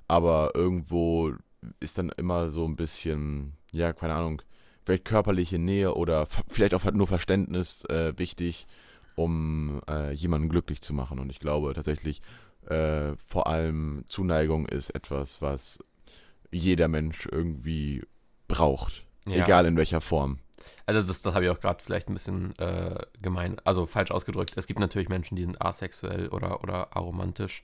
[0.08, 1.34] Aber irgendwo
[1.80, 4.42] ist dann immer so ein bisschen, ja, keine Ahnung,
[4.84, 8.68] vielleicht körperliche Nähe oder vielleicht auch nur Verständnis äh, wichtig,
[9.16, 11.20] um äh, jemanden glücklich zu machen.
[11.20, 12.22] Und ich glaube tatsächlich,
[12.68, 15.80] äh, vor allem Zuneigung ist etwas, was
[16.52, 18.04] jeder Mensch irgendwie
[18.48, 19.06] braucht.
[19.28, 19.44] Ja.
[19.44, 20.40] Egal in welcher Form.
[20.86, 24.54] Also das, das habe ich auch gerade vielleicht ein bisschen äh, gemein, also falsch ausgedrückt.
[24.58, 27.64] Es gibt natürlich Menschen, die sind asexuell oder, oder aromantisch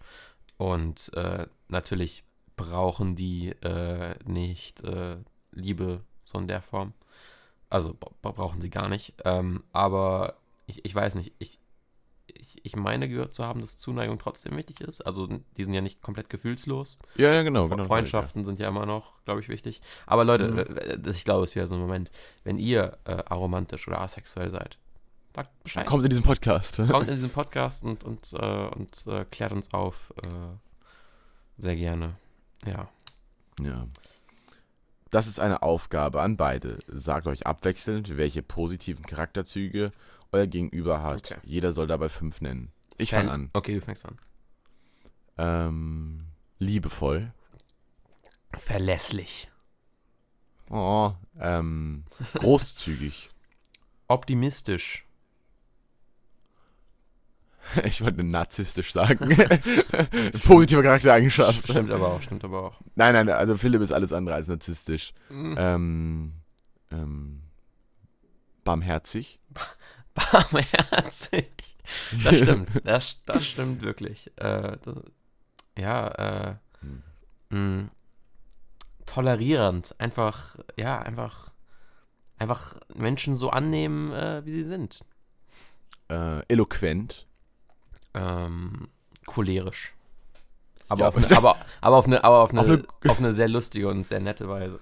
[0.57, 2.23] und äh, natürlich
[2.55, 5.17] brauchen die äh, nicht äh,
[5.51, 6.93] Liebe so in der Form.
[7.69, 9.13] Also bra- brauchen sie gar nicht.
[9.25, 10.35] Ähm, aber
[10.67, 11.59] ich, ich weiß nicht, ich,
[12.39, 15.01] ich, ich meine gehört zu haben, dass Zuneigung trotzdem wichtig ist.
[15.01, 16.97] Also die sind ja nicht komplett gefühlslos.
[17.15, 17.67] Ja, ja, genau.
[17.67, 19.81] genau Freundschaften sind ja immer noch, glaube ich, wichtig.
[20.05, 21.01] Aber Leute, Mhm.
[21.03, 22.11] das, ich glaube, es ist wieder so ein Moment,
[22.43, 24.77] wenn ihr äh, aromantisch oder asexuell seid,
[25.35, 25.85] sagt Bescheid.
[25.85, 26.77] Kommt in diesen Podcast.
[26.77, 30.13] Kommt in diesen Podcast und, und, äh, und äh, klärt uns auf.
[30.23, 30.57] Äh,
[31.57, 32.15] sehr gerne.
[32.65, 32.87] Ja.
[33.61, 33.87] Ja.
[35.09, 36.79] Das ist eine Aufgabe an beide.
[36.87, 39.91] Sagt euch abwechselnd, welche positiven Charakterzüge
[40.31, 41.31] euer Gegenüber hat.
[41.31, 41.39] Okay.
[41.43, 42.71] Jeder soll dabei fünf nennen.
[42.97, 43.49] Ich Fan- fange an.
[43.53, 44.15] Okay, du fängst an.
[45.37, 46.25] Ähm,
[46.59, 47.31] liebevoll.
[48.55, 49.49] Verlässlich.
[50.69, 52.03] Oh, ähm,
[52.35, 53.29] großzügig.
[54.07, 55.03] Optimistisch.
[57.83, 59.27] Ich wollte narzisstisch sagen.
[60.45, 61.63] Positive Charaktereigenschaft.
[61.69, 62.79] Stimmt aber auch, stimmt aber auch.
[62.95, 65.13] Nein, nein, also Philipp ist alles andere als narzisstisch.
[65.29, 65.55] Mhm.
[65.57, 66.33] Ähm,
[66.91, 67.41] ähm,
[68.63, 69.39] barmherzig.
[70.31, 71.47] Barmherzig.
[72.23, 72.69] Das stimmt.
[72.83, 74.29] Das, das stimmt wirklich.
[74.37, 74.95] Äh, das,
[75.79, 76.07] ja,
[76.49, 77.03] äh, Hm.
[77.83, 77.89] mh,
[79.05, 79.95] tolerierend.
[79.99, 81.51] Einfach, ja, einfach,
[82.37, 85.05] einfach Menschen so annehmen, äh, wie sie sind.
[86.09, 87.25] Äh, eloquent.
[88.13, 88.89] Ähm,
[89.25, 89.93] cholerisch.
[90.89, 93.33] Aber, Ja, auf eine, aber, aber, auf eine, aber auf, eine, Auf eine- auf eine
[93.33, 94.79] sehr lustige und sehr nette Weise.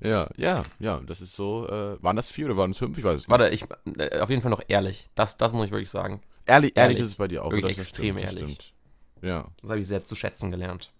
[0.00, 1.68] Ja, ja, ja, das ist so.
[1.68, 2.96] Äh, waren das vier oder waren es fünf?
[2.96, 3.30] Ich weiß es nicht.
[3.30, 3.64] Warte, ich,
[3.98, 5.10] äh, auf jeden Fall noch ehrlich.
[5.14, 6.22] Das, das muss ich wirklich sagen.
[6.46, 7.00] Ehrlich, ehrlich, Ehrlich.
[7.00, 7.52] ist es bei dir auch.
[7.52, 8.54] Wirklich das extrem stimmt, ehrlich.
[8.54, 8.74] stimmt.
[9.22, 9.48] Ja.
[9.60, 10.90] Das habe ich sehr zu schätzen gelernt.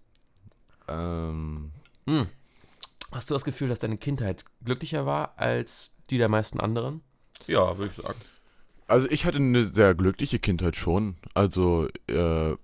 [0.87, 1.71] Ähm,
[2.05, 2.27] Hm.
[3.11, 7.01] Hast du das Gefühl, dass deine Kindheit glücklicher war als die der meisten anderen?
[7.47, 8.19] Ja, würde ich sagen.
[8.87, 11.17] also ich hatte eine sehr glückliche Kindheit schon.
[11.33, 12.55] Also, äh,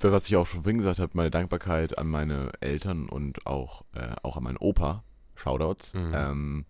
[0.00, 4.14] was ich auch schon vorhin gesagt habe, meine Dankbarkeit an meine Eltern und auch, äh,
[4.22, 5.04] auch an meinen Opa.
[5.42, 5.94] Shoutouts.
[5.94, 6.12] Mhm.
[6.14, 6.64] Ähm,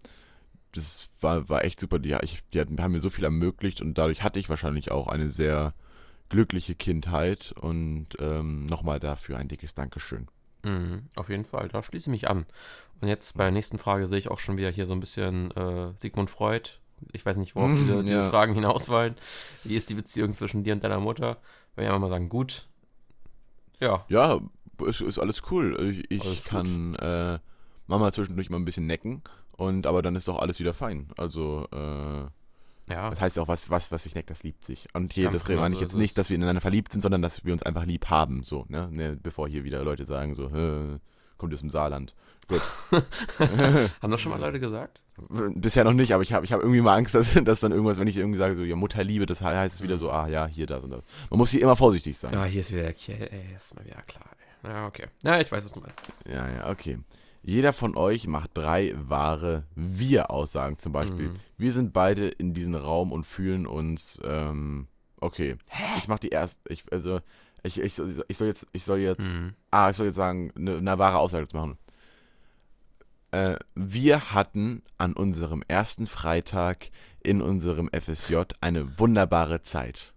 [0.72, 1.98] das war, war echt super.
[1.98, 5.28] Die, ich, die haben mir so viel ermöglicht und dadurch hatte ich wahrscheinlich auch eine
[5.30, 5.74] sehr
[6.30, 10.28] glückliche Kindheit und ähm, nochmal dafür ein dickes Dankeschön.
[10.64, 12.46] Mhm, auf jeden Fall, da schließe ich mich an.
[13.00, 15.50] Und jetzt bei der nächsten Frage sehe ich auch schon wieder hier so ein bisschen
[15.50, 16.70] äh, Sigmund Freud.
[17.12, 18.30] Ich weiß nicht, worauf Mhm, diese, diese ja.
[18.30, 19.16] Fragen hinauswollen.
[19.64, 21.38] Wie ist die Beziehung zwischen dir und deiner Mutter?
[21.74, 22.68] Würde ich einfach mal sagen, gut.
[23.80, 24.40] Ja, Ja,
[24.86, 25.76] ist, ist alles cool.
[25.90, 27.38] Ich, ich Alles kann äh,
[27.86, 29.22] Mama zwischendurch mal ein bisschen necken
[29.52, 31.08] und aber dann ist doch alles wieder fein.
[31.16, 32.22] Also, äh,
[32.92, 33.10] ja.
[33.10, 34.86] das heißt ja auch, was, was, was sich neckt, das liebt sich.
[34.94, 37.00] Und hier, Ganz das genau meine ich so jetzt nicht, dass wir ineinander verliebt sind,
[37.00, 38.88] sondern dass wir uns einfach lieb haben, so, ne?
[38.90, 40.48] ne bevor hier wieder Leute sagen, so,
[41.42, 42.14] kommt aus dem Saarland.
[42.48, 42.62] Gut.
[44.00, 45.00] Haben das schon mal Leute gesagt?
[45.28, 47.98] Bisher noch nicht, aber ich habe ich hab irgendwie mal Angst, dass, dass dann irgendwas,
[47.98, 50.66] wenn ich irgendwie sage, so, ja, Mutterliebe, das heißt es wieder so, ah ja, hier,
[50.66, 51.04] das und das.
[51.30, 52.34] Man muss hier immer vorsichtig sein.
[52.34, 54.30] Ah, hier ist wieder der Kiel, ey, ist mal wieder klar,
[54.64, 54.70] ey.
[54.70, 55.06] Ja, okay.
[55.22, 56.00] Ja, ich weiß, was du meinst.
[56.28, 56.98] Ja, ja, okay.
[57.42, 60.78] Jeder von euch macht drei wahre Wir-Aussagen.
[60.78, 61.36] Zum Beispiel, Mhm.
[61.58, 64.86] wir sind beide in diesem Raum und fühlen uns, ähm,
[65.20, 65.56] okay.
[65.98, 67.20] Ich mach die erste, ich, also,
[67.64, 69.54] ich, ich, soll- ich soll jetzt, ich soll jetzt, Mhm.
[69.72, 71.78] ah, ich soll jetzt sagen, eine, eine wahre Aussage zu machen.
[73.32, 76.90] Äh, wir hatten an unserem ersten Freitag
[77.22, 80.12] in unserem FSJ eine wunderbare Zeit.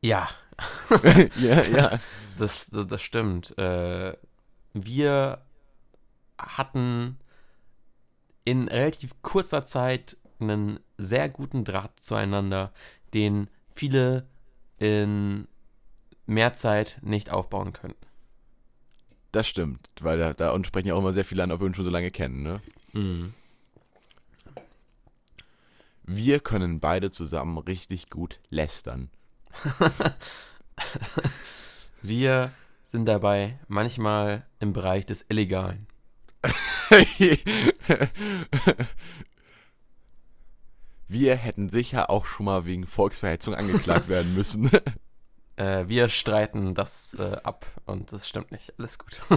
[0.00, 0.28] Ja,
[1.40, 1.98] ja, ja.
[2.38, 3.56] das, das, das stimmt.
[3.58, 4.16] Äh,
[4.74, 5.42] wir
[6.38, 7.18] hatten
[8.44, 12.72] in relativ kurzer Zeit einen sehr guten Draht zueinander,
[13.14, 14.26] den viele
[14.78, 15.48] in
[16.26, 18.06] mehr Zeit nicht aufbauen könnten.
[19.32, 21.66] Das stimmt, weil da, da uns sprechen ja auch immer sehr viele an, ob wir
[21.66, 22.60] uns schon so lange kennen, ne?
[22.92, 23.34] Mhm.
[26.04, 29.10] Wir können beide zusammen richtig gut lästern.
[32.02, 35.86] Wir sind dabei manchmal im Bereich des Illegalen.
[41.06, 44.70] Wir hätten sicher auch schon mal wegen Volksverhetzung angeklagt werden müssen.
[45.56, 48.74] Äh, wir streiten das äh, ab und das stimmt nicht.
[48.78, 49.18] Alles gut.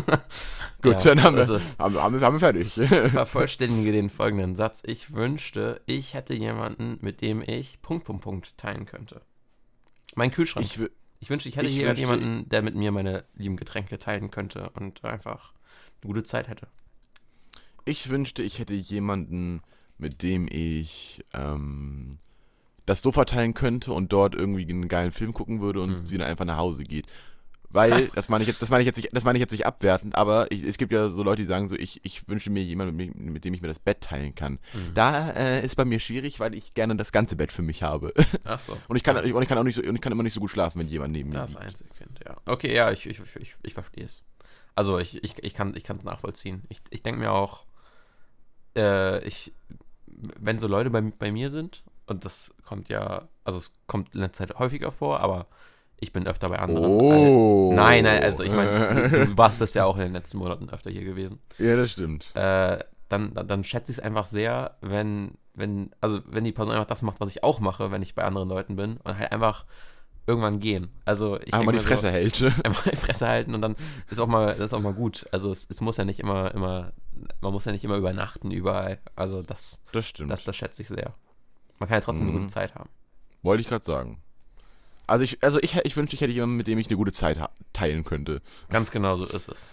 [0.82, 2.74] Gut, Ja, dann haben wir, haben, haben, wir- haben wir fertig.
[2.74, 4.84] Vervollständige den folgenden Satz.
[4.86, 9.22] Ich wünschte, ich hätte jemanden, mit dem ich Punkt, Punkt, Punkt teilen könnte.
[10.16, 10.66] Mein Kühlschrank.
[10.66, 13.98] Ich, Ich, wü- wünschte, ich hätte ich hier jemanden, der mit mir meine lieben Getränke
[13.98, 15.54] teilen könnte und einfach
[16.04, 16.68] eine gute Zeit hätte.
[17.86, 19.62] Ich wünschte, ich hätte jemanden,
[19.98, 22.12] mit dem ich ähm,
[22.86, 26.06] das Sofa teilen könnte und dort irgendwie einen geilen Film gucken würde und Mhm.
[26.06, 27.06] sie dann einfach nach Hause geht.
[27.74, 29.66] Weil, das meine ich jetzt, das meine ich jetzt nicht, das meine ich jetzt nicht
[29.66, 32.62] abwertend, aber ich, es gibt ja so Leute, die sagen so, ich, ich wünsche mir
[32.64, 34.60] jemanden, mit, mit dem ich mir das Bett teilen kann.
[34.74, 34.94] Mhm.
[34.94, 38.12] Da äh, ist bei mir schwierig, weil ich gerne das ganze Bett für mich habe.
[38.44, 38.76] Ach so.
[38.90, 40.42] Und ich kann, und ich kann auch nicht so, und ich kann immer nicht so
[40.42, 41.64] gut schlafen, wenn jemand neben mir Das liegt.
[41.64, 42.36] Einzelkind, ja.
[42.46, 44.24] Okay, ja, ich, ich, ich, ich verstehe es.
[44.76, 46.64] Also ich, ich, ich kann es nachvollziehen.
[46.70, 47.64] Ich, ich denke mir auch,
[48.76, 49.54] äh, ich,
[50.40, 54.22] wenn so Leute bei, bei mir sind, und das kommt ja, also es kommt in
[54.22, 55.48] letzter Zeit häufiger vor, aber
[56.00, 56.92] ich bin öfter bei anderen.
[56.92, 57.72] Oh.
[57.74, 60.70] Nein, nein, also ich meine, du, du warst bist ja auch in den letzten Monaten
[60.70, 61.40] öfter hier gewesen.
[61.58, 62.36] ja, das stimmt.
[62.36, 66.74] Äh, dann, dann, dann schätze ich es einfach sehr, wenn, wenn, also wenn die Person
[66.74, 69.32] einfach das macht, was ich auch mache, wenn ich bei anderen Leuten bin und halt
[69.32, 69.66] einfach
[70.28, 70.90] irgendwann gehen.
[71.06, 72.44] Also ich Einfach denk mal die mir so, Fresse hält.
[72.66, 73.76] einfach die Fresse halten und dann
[74.10, 75.26] ist auch mal, das ist auch mal gut.
[75.32, 76.94] Also es, es muss ja nicht immer, immer,
[77.42, 79.00] man muss ja nicht immer übernachten überall.
[79.16, 80.32] Also das, Das stimmt.
[80.32, 81.14] das, das schätze ich sehr.
[81.80, 82.42] Man kann ja trotzdem eine Mhm.
[82.42, 82.90] gute Zeit haben.
[83.42, 84.22] Wollte ich gerade sagen.
[85.08, 87.38] Also ich, also ich, ich wünschte, ich hätte jemanden, mit dem ich eine gute Zeit
[87.74, 88.42] teilen könnte.
[88.70, 89.70] Ganz genau so ist es.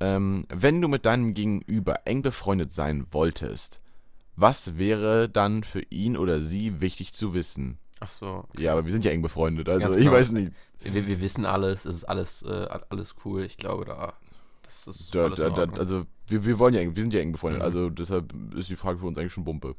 [0.00, 3.78] Ähm, wenn du mit deinem Gegenüber eng befreundet sein wolltest,
[4.36, 7.78] was wäre dann für ihn oder sie wichtig zu wissen?
[8.04, 8.44] Ach so.
[8.58, 10.16] Ja, aber wir sind ja eng befreundet, also Ganz ich genau.
[10.16, 10.52] weiß nicht.
[10.82, 13.44] Wir, wir wissen alles, es ist alles, äh, alles cool.
[13.44, 14.12] Ich glaube, da,
[14.62, 17.32] das ist Da, da, da, also wir, wir wollen ja eng, wir sind ja eng
[17.32, 17.64] befreundet, Mhm.
[17.66, 19.74] also deshalb ist die Frage für uns eigentlich schon Bumpe.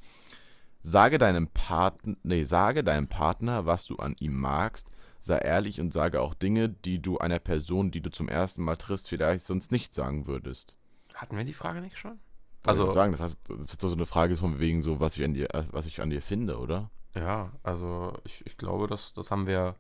[0.81, 4.89] Sage deinem Partner, nee, sage deinem Partner, was du an ihm magst,
[5.21, 8.75] sei ehrlich und sage auch Dinge, die du einer Person, die du zum ersten Mal
[8.75, 10.75] triffst, vielleicht sonst nicht sagen würdest.
[11.13, 12.19] Hatten wir die Frage nicht schon?
[12.65, 15.17] Also Also, sagen, das, heißt, das ist doch so eine Frage von wegen so, was
[15.17, 16.89] ich an dir, äh, was ich an dir finde, oder?
[17.15, 19.75] Ja, also ich, ich glaube, das, das haben wir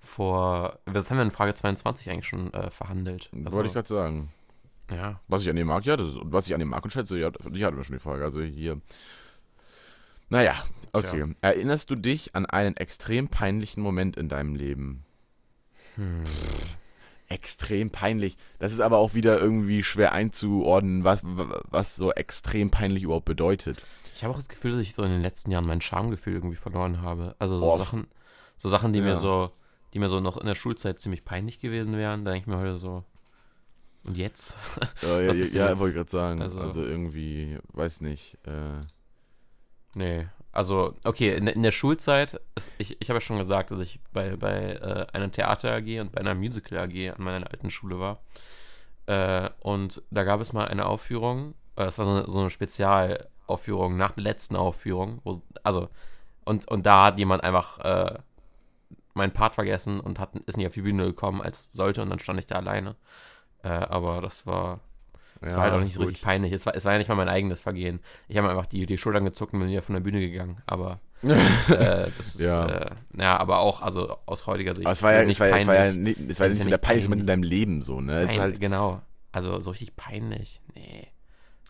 [0.00, 3.30] vor, das haben wir in Frage 22 eigentlich schon äh, verhandelt.
[3.32, 4.32] Also, Wollte ich gerade sagen.
[4.90, 7.18] ja, Was ich an dir mag, ja, das, was ich an dir mag und schätze,
[7.18, 8.24] ja, die hatten wir schon die Frage.
[8.24, 8.80] Also hier.
[10.28, 10.54] Naja,
[10.92, 11.34] okay.
[11.40, 15.04] Erinnerst du dich an einen extrem peinlichen Moment in deinem Leben?
[15.96, 16.24] hm.
[17.28, 18.36] Extrem peinlich.
[18.58, 23.80] Das ist aber auch wieder irgendwie schwer einzuordnen, was, was so extrem peinlich überhaupt bedeutet.
[24.14, 26.56] Ich habe auch das Gefühl, dass ich so in den letzten Jahren mein Schamgefühl irgendwie
[26.56, 27.34] verloren habe.
[27.38, 27.78] Also so Boah.
[27.78, 28.06] Sachen,
[28.56, 29.04] so Sachen, die Ja.
[29.06, 29.50] mir so,
[29.94, 32.60] die mir so noch in der Schulzeit ziemlich peinlich gewesen wären, da denke ich mir
[32.60, 33.04] heute so.
[34.04, 34.56] Und jetzt?
[35.02, 36.42] Ja, ja, ja, wollte ich gerade sagen.
[36.42, 38.38] Also- Also, irgendwie, weiß nicht.
[38.46, 38.80] Äh,
[39.96, 40.28] Nee.
[40.52, 43.80] Also, okay, in, der- in der Schulzeit, ist, ich, ich habe ja schon gesagt, dass
[43.80, 47.70] ich bei, bei äh, einer Theater AG und bei einer Musical AG an meiner alten
[47.70, 48.20] Schule war.
[49.06, 52.50] Äh, und da gab es mal eine Aufführung, äh, das war so eine, so eine
[53.58, 55.88] Spezialaufführung nach der letzten Aufführung, wo, also,
[56.44, 58.18] und, und da hat jemand einfach äh,
[59.14, 62.18] meinen Part vergessen und hat, ist nicht auf die Bühne gekommen, als sollte, und dann
[62.18, 62.96] stand ich da alleine.
[63.62, 64.80] Äh, aber das war,
[65.40, 66.52] das war halt auch nicht so richtig peinlich.
[66.52, 68.00] Es war, es war ja nicht mal mein eigenes Vergehen.
[68.28, 70.62] Ich habe einfach die, die Schultern gezuckt und bin wieder von der Bühne gegangen.
[70.66, 71.28] Aber äh,
[72.16, 72.66] das ist, Ja.
[72.66, 74.86] äh, ja, aber auch, also aus heutiger Sicht.
[74.86, 76.64] Aber es war ja, nicht war, ja- es war ja, nicht, es war nicht ja
[76.64, 78.20] so der peinlichste Moment in deinem Leben so, ne?
[78.22, 79.02] Es ist halt, genau.
[79.32, 80.60] Also so richtig peinlich.
[80.74, 81.08] Nee.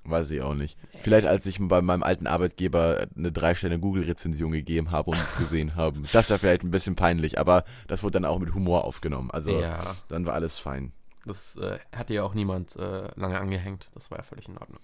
[0.05, 0.79] Weiß ich auch nicht.
[1.03, 5.37] Vielleicht als ich bei meinem alten Arbeitgeber eine drei Sterne Google-Rezension gegeben habe und es
[5.37, 6.07] gesehen haben.
[6.13, 9.31] Das wäre vielleicht ein bisschen peinlich, aber das wurde dann auch mit Humor aufgenommen.
[9.31, 10.93] Also ja, dann war alles fein.
[11.27, 13.91] das äh, hat dir auch niemand äh, lange angehängt.
[13.95, 14.81] Das war ja völlig in Ordnung.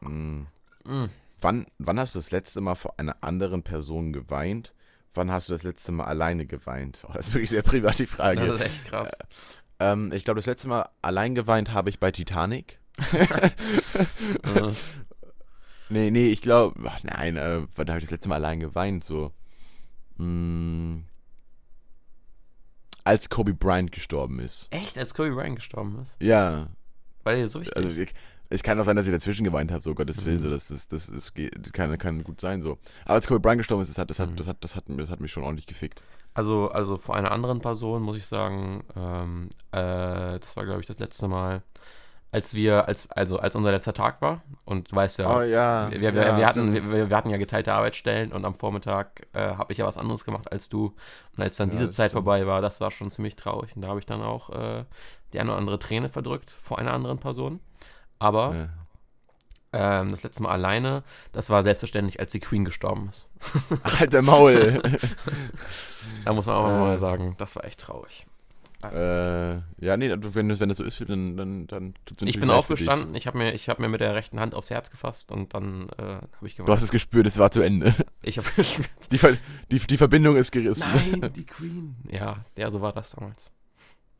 [0.00, 0.46] Mm.
[0.84, 1.10] Mm.
[1.40, 4.72] Wann, wann hast du das letzte Mal vor einer anderen Person geweint?
[5.12, 7.04] Wann hast du das letzte Mal alleine geweint?
[7.08, 8.46] Oh, das ist wirklich sehr privat die Frage.
[8.46, 9.18] Das ist echt krass.
[9.78, 12.78] Ähm, ich glaube, das letzte Mal allein geweint habe ich bei Titanic.
[12.96, 14.72] Äh,
[15.88, 19.04] Nee, nee, ich glaube, nein, äh, wann habe ich das letzte Mal allein geweint?
[19.04, 19.30] So,
[20.16, 20.98] mm,
[23.04, 24.66] als Kobe Bryant gestorben ist.
[24.72, 26.16] echt, als Kobe Bryant gestorben ist?
[26.20, 26.68] Ja,
[27.22, 27.76] War dir so wichtig?
[27.76, 28.12] also ich,
[28.48, 30.42] es kann auch sein, dass ich dazwischen geweint habe, so Gottes Willen, Mhm.
[30.42, 31.32] so das, das, das, das
[31.72, 32.78] kann, kann gut sein, so.
[33.04, 34.36] Aber als Kobe Bryant gestorben ist, das hat, das hat, Mhm.
[34.36, 36.02] das hat, das hat, das hat mich schon ordentlich gefickt.
[36.34, 40.86] Also, also vor einer anderen Person muss ich sagen, ähm, äh, das war, glaube ich,
[40.86, 41.62] das letzte Mal,
[42.32, 44.42] als wir, als, also als unser letzter Tag war.
[44.64, 45.90] Und du weißt ja, oh ja.
[45.90, 49.40] wir, wir, ja, wir, hatten, wir, wir hatten ja geteilte Arbeitsstellen und am Vormittag äh,
[49.56, 50.94] habe ich ja was anderes gemacht als du.
[51.36, 52.24] Und als dann Ja, diese Zeit stimmt.
[52.24, 53.74] vorbei war, das war schon ziemlich traurig.
[53.76, 54.84] Und da habe ich dann auch äh,
[55.32, 57.60] die eine oder andere Träne verdrückt vor einer anderen Person.
[58.18, 58.54] Aber
[59.72, 60.00] Ja.
[60.00, 63.26] ähm, das letzte Mal alleine, das war selbstverständlich, als die Queen gestorben ist.
[64.00, 64.82] Alter Maul.
[66.24, 66.78] Da muss man auch Äh.
[66.78, 68.26] mal sagen, das war echt traurig.
[68.94, 72.40] Äh, ja, nee, wenn das, wenn das so ist, dann, dann, dann tut's mir Ich
[72.40, 75.32] bin aufgestanden, ich habe mir, ich hab mir mit der rechten Hand aufs Herz gefasst
[75.32, 76.76] und dann äh, habe ich Du geweint.
[76.76, 77.94] hast es gespürt, es war zu Ende.
[78.22, 79.10] Ich habe geschmerzt.
[79.12, 79.36] Die, Ver
[79.70, 80.86] die, die Verbindung ist gerissen.
[81.20, 81.96] Nein, die Queen.
[82.10, 83.50] Ja, ja, so war das damals.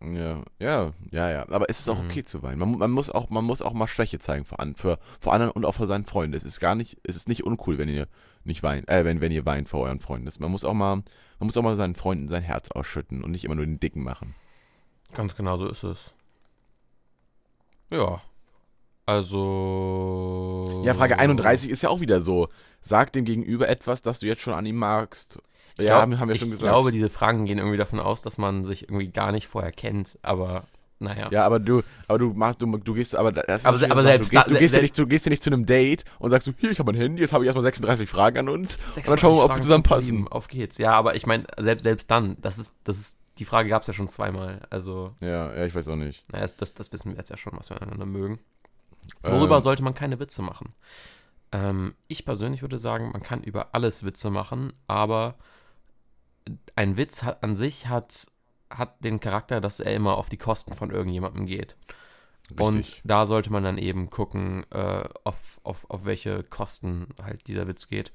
[0.05, 1.49] Ja, ja, ja, ja.
[1.49, 2.09] Aber es ist auch Mhm.
[2.11, 2.59] okay zu weinen.
[2.59, 5.53] Man, man, muss auch, man muss auch mal Schwäche zeigen vor, an, für, vor anderen
[5.53, 6.37] und auch vor seinen Freunden.
[6.37, 8.07] Es ist gar nicht, es ist nicht uncool, wenn ihr
[8.45, 10.31] nicht weint, äh, wenn, wenn ihr weint vor euren Freunden.
[10.39, 13.45] Man muss auch mal, man muss auch mal seinen Freunden sein Herz ausschütten und nicht
[13.45, 14.35] immer nur den Dicken machen.
[15.14, 16.14] Ganz genau so ist es.
[17.90, 18.20] Ja.
[19.07, 20.82] Also.
[20.84, 22.48] Ja, Frage 31 ist ja auch wieder so.
[22.80, 25.38] Sag dem Gegenüber etwas, das du jetzt schon an ihm magst.
[25.78, 26.70] Ich ja, glaub- haben, wir ich schon gesagt.
[26.70, 30.18] glaube, diese Fragen gehen irgendwie davon aus, dass man sich irgendwie gar nicht vorher kennt,
[30.22, 30.64] aber
[30.98, 31.28] naja.
[31.30, 34.32] Ja, aber du, aber du machst, du, du gehst, aber das ist Aber aber selbst
[34.32, 36.46] du, gehst, du, gehst ja nicht, du gehst ja nicht zu einem Date und sagst
[36.46, 38.74] so, hier, ich habe mein Handy, jetzt habe ich erstmal 36 Fragen an uns.
[38.94, 40.28] 36 dann schauen wir mal, ob wir zusammenpassen.
[40.28, 40.78] Auf geht's.
[40.78, 43.89] Ja, aber ich meine, selbst, selbst dann, das ist, das ist, die Frage gab es
[43.89, 44.66] ja schon zweimal.
[44.70, 46.30] Also, Ja, ja, ich weiß auch nicht.
[46.32, 48.41] naja, das, das, wissen wir jetzt ja schon, was wir einander mögen.
[49.22, 50.74] Worüber Ähm, sollte man keine Witze machen?
[51.53, 55.37] Ähm, ich persönlich würde sagen, man kann über alles Witze machen, aber
[56.74, 58.26] ein Witz hat, an sich hat,
[58.70, 61.76] hat den Charakter, dass er immer auf die Kosten von irgendjemandem geht.
[62.59, 63.03] Und Richtig.
[63.05, 67.89] da sollte man dann eben gucken, äh, auf, auf, auf welche Kosten halt dieser Witz
[67.89, 68.12] geht.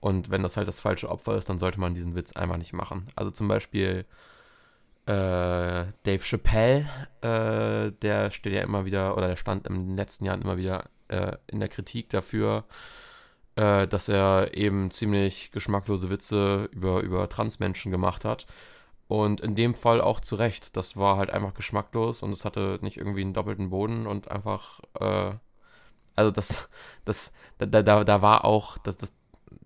[0.00, 2.72] Und wenn das halt das falsche Opfer ist, dann sollte man diesen Witz einfach nicht
[2.72, 3.06] machen.
[3.14, 4.06] Also zum Beispiel
[5.06, 5.12] äh,
[6.02, 6.86] Dave Chappelle,
[7.20, 10.84] äh, der steht ja immer wieder, oder der stand in den letzten Jahren immer wieder
[11.08, 12.64] äh, in der Kritik dafür,
[13.56, 18.46] äh, dass er eben ziemlich geschmacklose Witze über, über Transmenschen gemacht hat.
[19.06, 20.76] Und in dem Fall auch zu Recht.
[20.76, 24.80] Das war halt einfach geschmacklos und es hatte nicht irgendwie einen doppelten Boden und einfach,
[24.98, 25.32] äh,
[26.16, 26.70] also das,
[27.04, 29.12] das, da, da- da, war auch, das, das,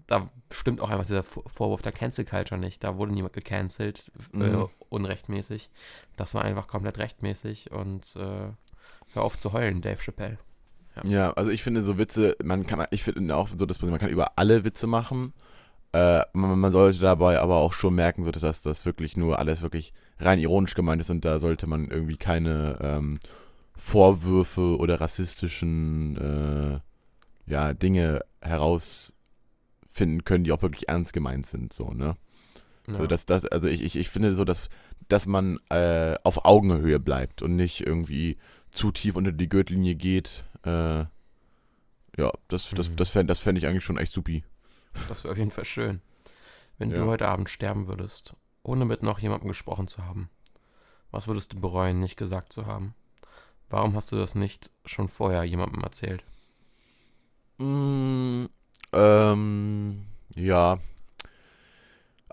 [0.08, 2.82] da stimmt auch einfach dieser Vor- Vorwurf der Cancel Culture nicht.
[2.82, 4.68] Da wurde niemand gecancelt, äh, Mhm.
[4.88, 5.70] Unrechtmäßig.
[6.16, 8.50] Das war einfach komplett rechtmäßig und äh,
[9.12, 10.38] hör auf zu heulen, Dave Chappelle.
[11.04, 14.10] Ja, also ich finde so Witze, man kann, ich finde auch so, dass man kann
[14.10, 15.32] über alle Witze machen.
[15.92, 19.38] Äh, man, man sollte dabei aber auch schon merken, so dass das, das wirklich nur
[19.38, 23.20] alles wirklich rein ironisch gemeint ist und da sollte man irgendwie keine ähm,
[23.76, 26.80] Vorwürfe oder rassistischen äh,
[27.50, 32.16] ja, Dinge herausfinden können, die auch wirklich ernst gemeint sind, so, ne?
[32.88, 32.94] Ja.
[32.94, 34.68] Also, das, das, also ich, ich, ich finde so, dass,
[35.08, 38.36] dass man äh, auf Augenhöhe bleibt und nicht irgendwie
[38.70, 40.44] zu tief unter die Gürtellinie geht.
[40.64, 41.04] Äh,
[42.16, 42.96] ja, das, das, Mhm.
[42.96, 44.42] das fände das fänd ich eigentlich schon echt supi.
[45.08, 46.00] Das wäre auf jeden Fall schön.
[46.78, 46.98] Wenn Ja.
[46.98, 50.30] du heute Abend sterben würdest, ohne mit noch jemandem gesprochen zu haben,
[51.10, 52.94] was würdest du bereuen, nicht gesagt zu haben?
[53.70, 56.24] Warum hast du das nicht schon vorher jemandem erzählt?
[57.58, 58.46] Mm,
[58.92, 60.78] ähm, ja.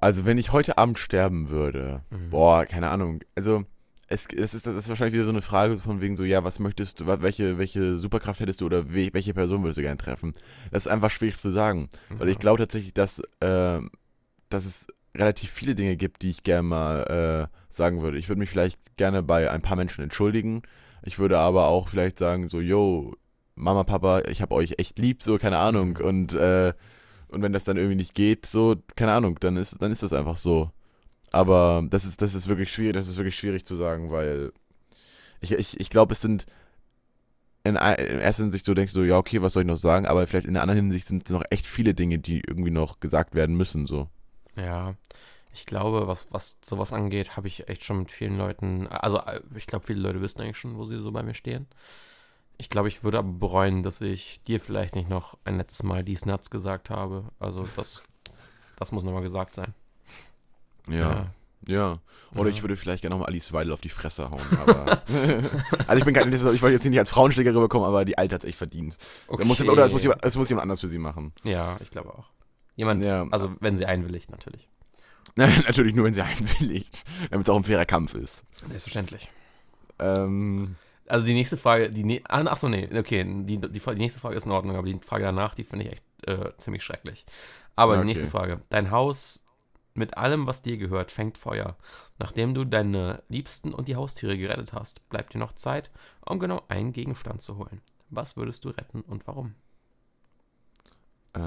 [0.05, 2.29] Also, wenn ich heute Abend sterben würde, Mhm.
[2.29, 3.21] boah, keine Ahnung.
[3.33, 3.63] Also,
[4.07, 6.43] es, es ist, das ist wahrscheinlich wieder so eine Frage so von wegen so, ja,
[6.43, 9.97] was möchtest du, welche, welche Superkraft hättest du oder we, welche Person würdest du gerne
[9.97, 10.33] treffen?
[10.71, 11.89] Das ist einfach schwierig zu sagen.
[12.09, 12.39] Weil ich Ja.
[12.39, 13.79] glaube tatsächlich, dass, äh,
[14.49, 14.85] dass es
[15.17, 18.19] relativ viele Dinge gibt, die ich gerne mal äh, sagen würde.
[18.19, 20.61] Ich würde mich vielleicht gerne bei ein paar Menschen entschuldigen.
[21.01, 23.15] Ich würde aber auch vielleicht sagen, so, yo,
[23.55, 25.97] Mama, Papa, ich habe euch echt lieb, so, keine Ahnung.
[25.99, 26.05] Mhm.
[26.05, 26.73] Und, äh,
[27.35, 30.13] und wenn das dann irgendwie nicht geht, so, keine Ahnung, dann ist, dann ist das
[30.13, 30.71] einfach so.
[31.31, 34.53] Aber das ist, das ist wirklich schwierig, das ist wirklich schwierig zu sagen, weil
[35.41, 36.45] ich, ich, ich glaube, es sind,
[37.65, 40.05] in, in erster Hinsicht so denkst du, ja, okay, was soll ich noch sagen?
[40.05, 42.99] Aber vielleicht in der anderen Hinsicht sind es noch echt viele Dinge, die irgendwie noch
[43.01, 44.07] gesagt werden müssen, so.
[44.55, 44.95] Ja,
[45.53, 49.41] ich glaube, was, was sowas angeht, habe ich echt schon mit vielen Leuten, also äh,
[49.55, 51.67] ich glaube, viele Leute wissen eigentlich schon, wo sie so bei mir stehen.
[52.57, 56.03] Ich glaube, ich würde aber bereuen, dass ich dir vielleicht nicht noch ein nettes Mal
[56.03, 57.25] dies Nuts gesagt habe.
[57.39, 58.03] Also das,
[58.77, 59.73] das muss nochmal gesagt sein.
[60.87, 61.27] Ja.
[61.67, 61.99] Ja.
[62.33, 62.55] Oder Ja.
[62.55, 64.41] ich würde vielleicht gerne nochmal Alice Weidel auf die Fresse hauen.
[64.61, 65.01] Aber
[65.87, 68.43] also ich bin kein, ich wollte jetzt nicht als Frauenschläger rüberkommen, aber die Alte hat
[68.43, 68.97] es echt verdient.
[69.27, 69.45] Okay.
[69.45, 71.33] Muss, oder es muss, jemand, es muss jemand anders für sie machen.
[71.43, 72.25] Ja, ich glaube auch.
[72.75, 73.25] Jemand, Ja.
[73.31, 74.67] also wenn sie einwilligt, natürlich.
[75.37, 77.03] Natürlich nur, wenn sie einwilligt.
[77.29, 78.43] Damit es auch ein fairer Kampf ist.
[78.69, 79.29] Selbstverständlich.
[79.99, 80.75] Ähm,
[81.07, 84.19] Also die nächste Frage, die ne ah, ach so, nee, okay, die, die, die nächste
[84.19, 87.25] Frage ist in Ordnung, aber die Frage danach, die finde ich echt äh, ziemlich schrecklich.
[87.75, 87.99] Aber Okay.
[87.99, 88.61] die nächste Frage.
[88.69, 89.45] Dein Haus
[89.93, 91.77] mit allem, was dir gehört, fängt Feuer.
[92.17, 95.91] Nachdem du deine Liebsten und die Haustiere gerettet hast, bleibt dir noch Zeit,
[96.25, 97.81] um genau einen Gegenstand zu holen.
[98.09, 99.55] Was würdest du retten und warum?
[101.33, 101.39] äh,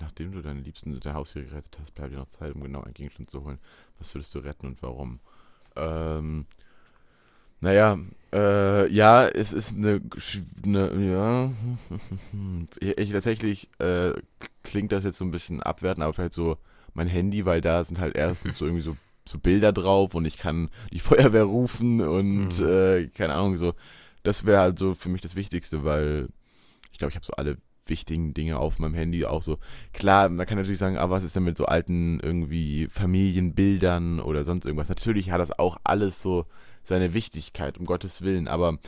[0.00, 2.82] nachdem du deine Liebsten und der Haustiere gerettet hast, bleibt dir noch Zeit, um genau
[2.82, 3.58] einen Gegenstand zu holen.
[3.98, 5.20] Was würdest du retten und warum?
[5.76, 6.46] Ähm,
[7.60, 7.98] naja,
[8.32, 10.00] äh, ja, es ist eine,
[10.64, 10.92] eine
[12.80, 14.12] ja, ich, tatsächlich äh,
[14.62, 16.58] klingt das jetzt so ein bisschen abwertend, aber vielleicht so
[16.94, 18.96] mein Handy, weil da sind halt erstens so irgendwie so,
[19.26, 22.66] so Bilder drauf und ich kann die Feuerwehr rufen und Mhm.
[22.66, 23.74] äh, keine Ahnung, so,
[24.22, 26.28] das wäre halt so für mich das Wichtigste, weil
[26.92, 27.56] ich glaube, ich habe so alle
[27.86, 29.58] wichtigen Dinge auf meinem Handy auch so.
[29.94, 34.44] Klar, man kann natürlich sagen, aber was ist denn mit so alten irgendwie Familienbildern oder
[34.44, 34.90] sonst irgendwas?
[34.90, 36.44] Natürlich hat das auch alles so
[36.88, 38.78] seine Wichtigkeit, um Gottes Willen, aber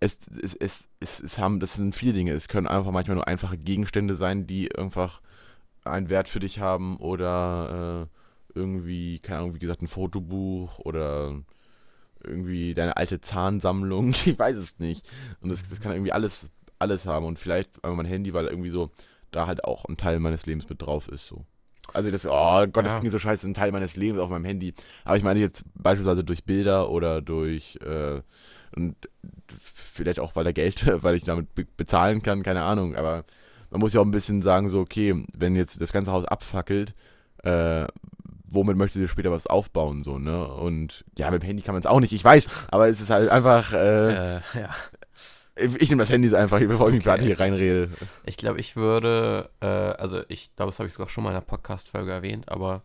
[0.00, 2.32] es, es, es, es, es haben, das sind viele Dinge.
[2.32, 5.20] Es können einfach manchmal nur einfache Gegenstände sein, die einfach
[5.84, 11.42] einen Wert für dich haben oder äh, irgendwie, keine Ahnung, wie gesagt, ein Fotobuch oder
[12.24, 15.08] irgendwie deine alte Zahnsammlung, ich weiß es nicht.
[15.40, 18.90] Und das, das kann irgendwie alles, alles haben und vielleicht mein Handy, weil irgendwie so
[19.30, 21.44] da halt auch ein Teil meines Lebens mit drauf ist, so.
[21.94, 22.98] Also das, oh Gott, das Ja.
[22.98, 24.74] klingt so scheiße, ein Teil meines Lebens auf meinem Handy.
[25.04, 28.20] Aber ich meine jetzt beispielsweise durch Bilder oder durch äh,
[28.76, 28.94] und
[29.58, 32.94] vielleicht auch, weil da Geld, weil ich damit be bezahlen kann, keine Ahnung.
[32.96, 33.24] Aber
[33.70, 36.94] man muss ja auch ein bisschen sagen, so, okay, wenn jetzt das ganze Haus abfackelt,
[37.42, 37.86] äh,
[38.52, 40.46] womit möchtet ihr später was aufbauen, so, ne?
[40.46, 43.10] Und ja, mit dem Handy kann man es auch nicht, ich weiß, aber es ist
[43.10, 44.70] halt einfach, äh, Äh, ja.
[45.60, 47.90] Ich, ich nehme das Handy einfach, bevor ich mich gerade hier reinrede.
[48.24, 51.36] Ich glaube, ich würde, äh, also ich glaube, das habe ich sogar schon mal in
[51.36, 52.82] einer Podcast-Folge erwähnt, aber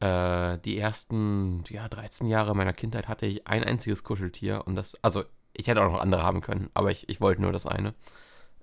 [0.00, 4.96] äh, die ersten, ja, 13 Jahre meiner Kindheit hatte ich ein einziges Kuscheltier und das,
[5.02, 5.24] also
[5.54, 7.94] ich hätte auch noch andere haben können, aber ich, ich wollte nur das eine.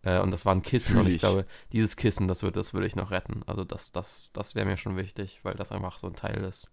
[0.04, 1.20] Äh, und das war ein Kissen Fühl und ich, ich.
[1.22, 3.44] glaube, dieses Kissen, das würde das würde ich noch retten.
[3.46, 6.72] Also das, das, das wäre mir schon wichtig, weil das einfach so ein Teil ist,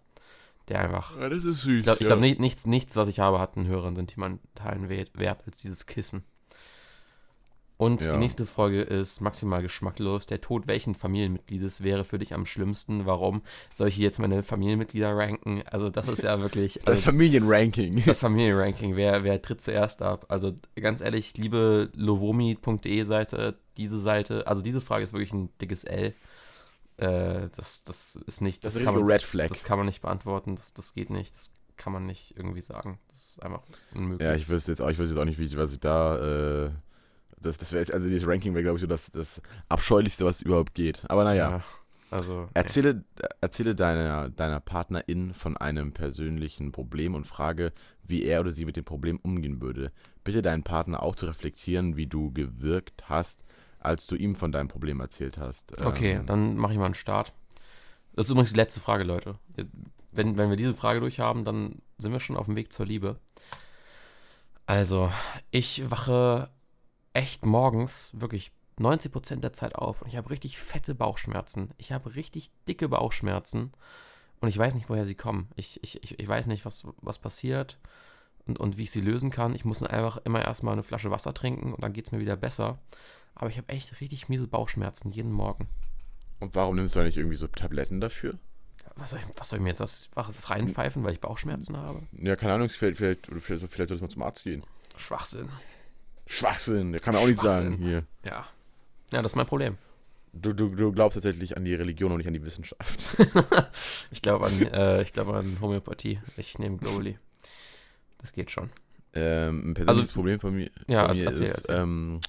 [0.69, 1.77] der einfach Ja, das ist süß.
[1.77, 5.57] ich glaube, glaub, nicht, nichts, nichts, was ich habe, hat einen höheren sentimentalen Wert als
[5.57, 6.23] dieses Kissen.
[7.79, 8.13] Und Ja.
[8.13, 10.25] die nächste Folge ist maximal geschmacklos.
[10.25, 13.05] Der Tod welchen Familienmitgliedes wäre für dich am schlimmsten?
[13.05, 15.61] Warum soll ich hier jetzt meine Familienmitglieder ranken?
[15.69, 18.01] Also das ist ja wirklich Das also, Familienranking.
[18.05, 18.95] das Familienranking.
[18.95, 20.25] Wer, wer tritt zuerst ab?
[20.29, 25.83] Also ganz ehrlich, liebe lovomi.de Seite, diese Seite, also diese Frage ist wirklich ein dickes
[25.83, 26.15] L.
[26.97, 29.49] Äh, das, das ist nicht, Das ist kann man, Red Flag.
[29.49, 32.97] das kann man nicht beantworten, das, das geht nicht, das kann man nicht irgendwie sagen.
[33.09, 33.61] Das ist einfach
[33.93, 34.27] unmöglich.
[34.27, 36.65] Ja, ich wüsste jetzt auch, ich wüsste jetzt auch nicht, wie ich, was ich da,
[36.65, 36.71] äh,
[37.41, 40.73] das, das wäre, also dieses Ranking wäre, glaube ich, so das, das Abscheulichste, was überhaupt
[40.73, 41.03] geht.
[41.07, 41.49] Aber naja.
[41.49, 41.63] Ja,
[42.09, 42.49] also.
[42.53, 43.01] Erzähle,
[43.41, 47.73] erzähle deiner, deiner Partnerin von einem persönlichen Problem und frage,
[48.03, 49.91] wie er oder sie mit dem Problem umgehen würde.
[50.23, 53.43] Bitte deinen Partner auch zu reflektieren, wie du gewirkt hast,
[53.79, 55.79] als du ihm von deinem Problem erzählt hast.
[55.81, 57.33] Okay, Ähm, dann mache ich mal einen Start.
[58.13, 59.35] Das ist übrigens die letzte Frage, Leute.
[60.11, 63.19] Wenn, wenn wir diese Frage durchhaben, dann sind wir schon auf dem Weg zur Liebe.
[64.65, 65.11] Also,
[65.51, 66.49] ich wache
[67.17, 71.71] echt morgens wirklich 90% der Zeit auf und ich habe richtig fette Bauchschmerzen.
[71.77, 73.73] Ich habe richtig dicke Bauchschmerzen
[74.39, 75.49] und ich weiß nicht, woher sie kommen.
[75.55, 77.79] Ich, ich, ich, weiß nicht, was, was passiert
[78.45, 79.55] und, und wie ich sie lösen kann.
[79.55, 82.35] Ich muss einfach immer erstmal eine Flasche Wasser trinken und dann geht es mir wieder
[82.35, 82.77] besser.
[83.33, 85.67] Aber ich habe echt richtig miese Bauchschmerzen jeden Morgen.
[86.39, 88.37] Und warum nimmst du nicht irgendwie so Tabletten dafür?
[88.95, 92.03] Was soll ich, was soll ich mir jetzt das, was, reinpfeifen, weil ich Bauchschmerzen habe?
[92.11, 94.63] Ja, keine Ahnung, vielleicht, vielleicht, vielleicht, vielleicht solltest du mal zum Arzt gehen.
[94.95, 95.49] Schwachsinn.
[96.27, 98.03] Schwachsinn, der kann auch nicht sagen hier.
[98.23, 98.45] Ja.
[99.11, 99.77] Ja, das ist mein Problem.
[100.33, 103.01] Du, du, du glaubst tatsächlich an die Religion und nicht an die Wissenschaft.
[104.11, 106.19] Ich glaube an, äh, ich glaube an Homöopathie.
[106.37, 107.17] Ich nehme Globally.
[108.19, 108.69] Das geht schon.
[109.13, 111.75] Ähm, ein persönliches Also- Problem von mir, Ja, von mir erzähl, ist, erzähl.
[111.75, 112.19] Ähm,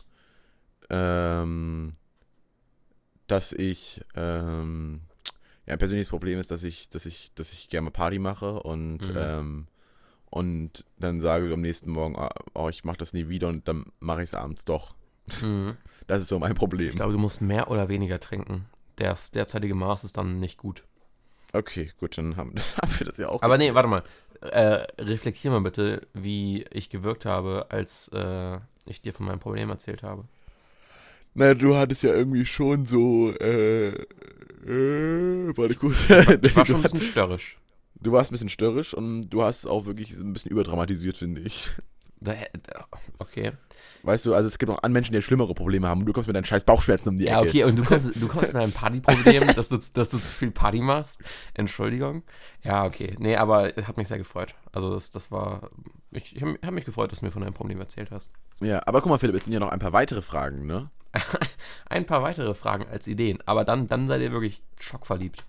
[0.91, 1.93] ähm,
[3.27, 5.01] dass ich, ähm,
[5.67, 8.61] ja, ein persönliches Problem ist, dass ich, dass ich, dass ich gerne mal Party mache
[8.63, 9.17] und, Mhm.
[9.17, 9.67] ähm,
[10.31, 13.67] und dann sage ich am nächsten Morgen, ah, oh, ich mache das nie wieder und
[13.69, 14.95] dann mache ich es abends doch.
[15.43, 15.77] Mhm.
[16.07, 16.89] Das ist so mein Problem.
[16.89, 18.65] Ich glaube, du musst mehr oder weniger trinken.
[18.97, 20.85] Das derzeitige Maß ist dann nicht gut.
[21.53, 23.43] Okay, gut, dann haben, haben wir das ja auch.
[23.43, 24.03] Aber nee, warte mal.
[24.41, 29.69] Äh, reflektier mal bitte, wie ich gewirkt habe, als äh, ich dir von meinem Problem
[29.69, 30.25] erzählt habe.
[31.35, 36.09] Na, du hattest ja irgendwie schon so, äh, äh, warte kurz.
[36.09, 37.59] Ich war schon ein bisschen störrisch.
[38.01, 41.41] Du warst ein bisschen störrisch und du hast es auch wirklich ein bisschen überdramatisiert, finde
[41.43, 41.71] ich.
[43.19, 43.53] Okay.
[44.03, 46.27] Weißt du, also es gibt auch an Menschen, die schlimmere Probleme haben und du kommst
[46.27, 47.49] mit deinen scheiß Bauchschmerzen um die Ja, Ecke.
[47.49, 48.73] okay, und du kommst, du kommst mit deinem
[49.03, 51.21] Partyproblem, dass du, dass du zu viel Party machst.
[51.55, 52.23] Entschuldigung.
[52.65, 53.15] Ja, okay.
[53.19, 54.55] Nee, aber es hat mich sehr gefreut.
[54.73, 55.71] Also das, das war.
[56.11, 58.31] Ich, ich habe hab mich gefreut, dass du mir von deinem Problem erzählt hast.
[58.61, 60.91] Ja, aber guck mal, Philipp, es sind ja noch ein paar weitere Fragen, ne?
[61.89, 65.45] Ein paar weitere Fragen als Ideen, aber dann, dann seid ihr wirklich schockverliebt.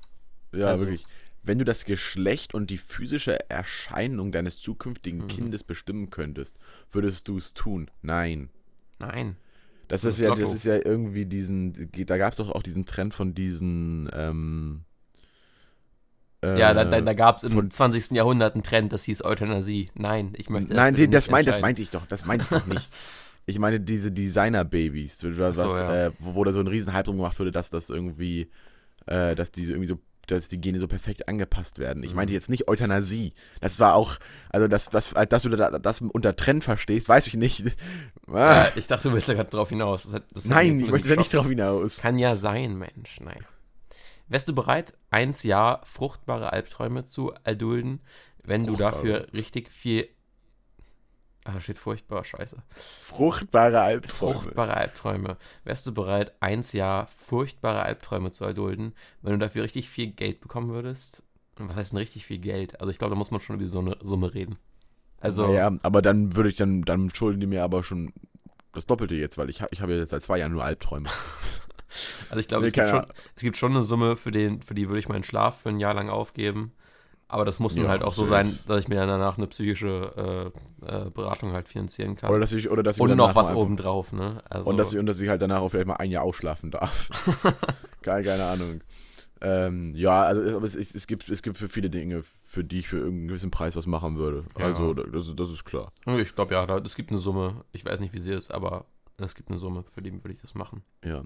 [0.53, 1.05] Ja, Also- wirklich.
[1.49, 5.27] Wenn du das Geschlecht und die physische Erscheinung deines zukünftigen Mhm.
[5.29, 6.59] Kindes bestimmen könntest,
[6.91, 7.89] würdest du es tun?
[8.03, 8.49] Nein.
[8.99, 9.35] Nein.
[9.87, 10.41] Das, Das ist ja, Lotto.
[10.41, 14.81] das ist ja irgendwie diesen, da gab es doch auch diesen Trend von diesen, ähm,
[16.43, 18.15] Ja, da, da, äh, da gab es im von- 20.
[18.15, 19.89] Jahrhundert einen Trend, das hieß Euthanasie.
[19.95, 22.67] Nein, ich möchte Nein, das, nicht mein, das meinte ich doch, das meinte ich doch
[22.67, 22.87] nicht.
[23.47, 26.05] Ich meine diese Designer-Babys, so, ja.
[26.05, 28.51] äh, wo, wo da so ein riesen Hype drum gemacht wurde, dass das irgendwie,
[29.07, 29.97] äh, dass diese irgendwie so,
[30.31, 32.03] dass die Gene so perfekt angepasst werden.
[32.03, 32.15] Ich Mhm.
[32.17, 33.33] meinte jetzt nicht Euthanasie.
[33.61, 34.17] Das war auch,
[34.49, 37.63] also dass, dass, dass du da, das unter Trend verstehst, weiß ich nicht.
[38.31, 40.03] Ah, ich dachte, du willst da gerade drauf hinaus.
[40.03, 41.97] Das hat, das nein, ich möchte da nicht drauf hinaus.
[41.97, 43.19] Kann ja sein, Mensch.
[43.19, 43.39] Naja.
[44.27, 48.01] Wärst du bereit, eins Jahr fruchtbare Albträume zu erdulden,
[48.43, 48.91] wenn du Fruchtbare.
[48.93, 50.09] dafür richtig viel.
[51.45, 52.57] Ah, da steht furchtbar, scheiße.
[53.01, 54.33] Fruchtbare Albträume.
[54.35, 55.37] Fruchtbare Albträume.
[55.63, 60.41] Wärst du bereit, eins Jahr furchtbare Albträume zu erdulden, wenn du dafür richtig viel Geld
[60.41, 61.23] bekommen würdest?
[61.57, 62.79] Und was heißt denn richtig viel Geld?
[62.81, 64.55] Also ich glaube, da muss man schon über so eine Summe reden.
[65.21, 68.13] Also, Ja, aber dann würde ich dann, dann schulden die mir aber schon
[68.73, 71.09] das Doppelte jetzt, weil ich, hab- ich habe ja jetzt seit zwei Jahren nur Albträume.
[72.29, 74.73] also ich glaube, Nee, es, gibt schon, es gibt schon eine Summe, für, den, für
[74.75, 76.73] die würde ich meinen Schlaf für ein Jahr lang aufgeben.
[77.31, 80.51] Aber das muss dann Ja, halt auch so sein, dass ich mir danach eine psychische
[80.83, 82.31] äh, äh, Beratung halt finanzieren kann.
[82.31, 84.41] Oder dass ich, oder dass ich Und noch was obendrauf, ne?
[84.49, 86.71] Also, Und dass, ich, und dass ich halt danach auch vielleicht mal ein Jahr ausschlafen
[86.71, 87.09] darf.
[88.01, 88.81] keine, keine Ahnung.
[89.41, 92.87] Ähm, ja, also es- es, es, gibt, es gibt für viele Dinge, für die ich
[92.87, 94.43] für irgendeinen gewissen Preis was machen würde.
[94.57, 94.65] Ja.
[94.65, 95.91] Also das, ist- das ist klar.
[96.07, 97.63] ich glaube ja, es gibt eine Summe.
[97.71, 98.85] Ich weiß nicht, wie sie ist, aber
[99.17, 100.83] es gibt eine Summe, für die würde ich das machen.
[101.05, 101.23] Ja.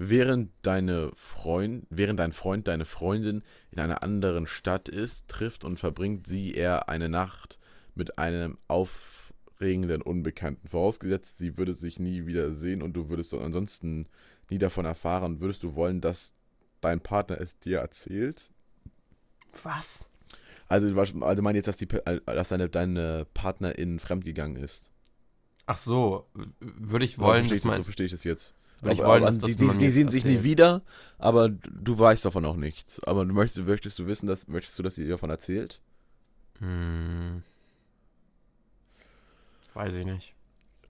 [0.00, 3.42] Während deine Freund, während dein Freund deine Freundin
[3.72, 7.58] in einer anderen Stadt ist, trifft und verbringt sie er eine Nacht
[7.96, 10.68] mit einem aufregenden Unbekannten.
[10.68, 14.06] Vorausgesetzt, sie würde sich nie wieder sehen und du würdest ansonsten
[14.50, 16.32] nie davon erfahren, würdest du wollen, dass
[16.80, 18.52] dein Partner es dir erzählt?
[19.64, 20.08] Was?
[20.68, 24.90] Also, also meine jetzt, dass, die, dass deine, deine Partnerin fremdgegangen ist.
[25.66, 26.28] Ach so,
[26.60, 28.54] würde ich wollen, dass mein, so verstehe ich das jetzt.
[28.82, 30.82] Ich Aber- wollen, aber das die, die, die sehen sich nie wieder,
[31.18, 33.02] aber du weißt davon auch nichts.
[33.04, 35.80] Aber du möchtest, möchtest du wissen, dass, möchtest du, dass sie dir davon erzählt?
[36.60, 37.42] Hm.
[39.74, 40.34] Weiß ich nicht.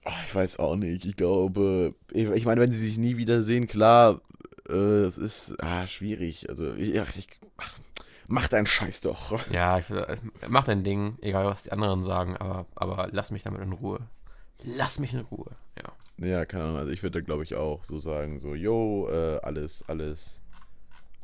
[0.04, 1.04] Ach, ich weiß auch nicht.
[1.04, 4.20] Ich glaube, ich, ich meine, wenn sie sich nie wiedersehen, klar,
[4.68, 6.48] äh, es ist ah, schwierig.
[6.48, 7.28] Also, ich, ach, ich
[7.58, 7.74] ach,
[8.28, 9.46] mach deinen Scheiß doch.
[9.50, 10.16] Ja, ich, äh,
[10.48, 14.00] mach dein Ding, egal was die anderen sagen, aber, aber lass mich damit in Ruhe.
[14.64, 15.92] Lass mich in Ruhe, ja.
[16.26, 16.76] Ja, keine Ahnung.
[16.78, 20.42] Also, ich würde da, glaube ich, auch so sagen: so, yo, äh, alles, alles,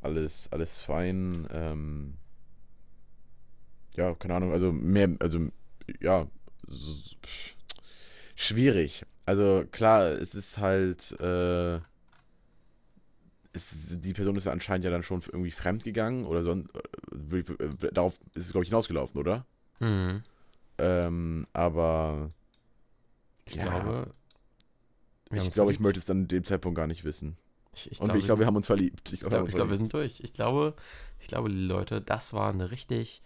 [0.03, 1.47] alles, alles fein.
[1.53, 2.14] Ähm,
[3.97, 4.53] ja, keine Ahnung.
[4.53, 5.49] Also, mehr, also,
[6.01, 6.28] ja,
[6.68, 7.55] s- pff,
[8.35, 9.05] schwierig.
[9.26, 11.80] Also, klar, es ist halt, äh,
[13.53, 16.68] es, die Person ist ja anscheinend ja dann schon irgendwie fremdgegangen oder sonst.
[16.74, 19.47] Äh, darauf ist es, glaube ich, hinausgelaufen, oder?
[19.78, 20.22] Hm.
[20.78, 22.28] Ähm, aber
[23.47, 23.64] Ich Ja.
[23.64, 24.11] glaube.
[25.32, 27.36] ich glaube, ich möchte es dann in dem Zeitpunkt gar nicht wissen.
[27.74, 29.12] Ich, ich Und glaube, ich glaube, wir haben uns verliebt.
[29.12, 30.20] Ich glaube, ich glaub, wir sind durch.
[30.20, 30.74] Ich glaube,
[31.18, 33.20] ich glaube, Leute, das war eine richtig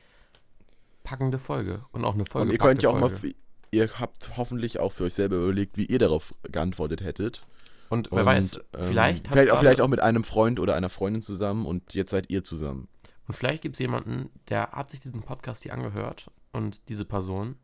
[1.05, 1.85] packende Folge.
[1.93, 2.49] Und auch eine Folge.
[2.49, 3.35] Und ihr könnt ja auch mal, für-
[3.71, 7.47] ihr habt hoffentlich auch für euch selber überlegt, wie ihr darauf geantwortet hättet.
[7.91, 10.75] Und wer Und, weiß, ähm, vielleicht hat vielleicht, auch, vielleicht auch mit einem Freund oder
[10.77, 12.89] einer Freundin zusammen und jetzt seid ihr zusammen.
[13.27, 17.57] Und vielleicht gibt es jemanden, der hat sich diesen Podcast hier angehört und diese Person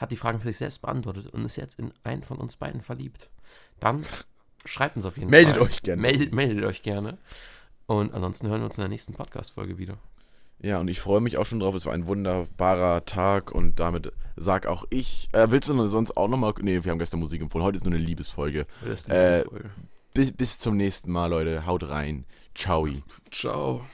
[0.00, 2.80] hat die Fragen für sich selbst beantwortet und ist jetzt in einen von uns beiden
[2.80, 3.28] verliebt.
[3.80, 4.04] Dann
[4.64, 5.66] schreibt uns auf jeden Meldet Fall.
[5.66, 6.02] euch gerne.
[6.02, 7.18] Meldet, meldet euch gerne.
[7.86, 9.98] Und ansonsten hören wir uns in der nächsten Podcast-Folge wieder.
[10.62, 11.74] Ja, und ich freue mich auch schon drauf.
[11.74, 15.28] Es war ein wunderbarer Tag und damit sag auch ich.
[15.32, 16.52] Äh, willst du sonst auch nochmal.
[16.60, 17.64] Nee, wir haben gestern Musik empfohlen.
[17.64, 18.64] Heute ist nur eine Liebesfolge.
[18.82, 19.70] Das ist die Äh, Folge.
[20.12, 21.66] Bis, bis zum nächsten Mal, Leute.
[21.66, 22.26] Haut rein.
[22.54, 22.86] Ciao.
[23.30, 23.84] Ciao.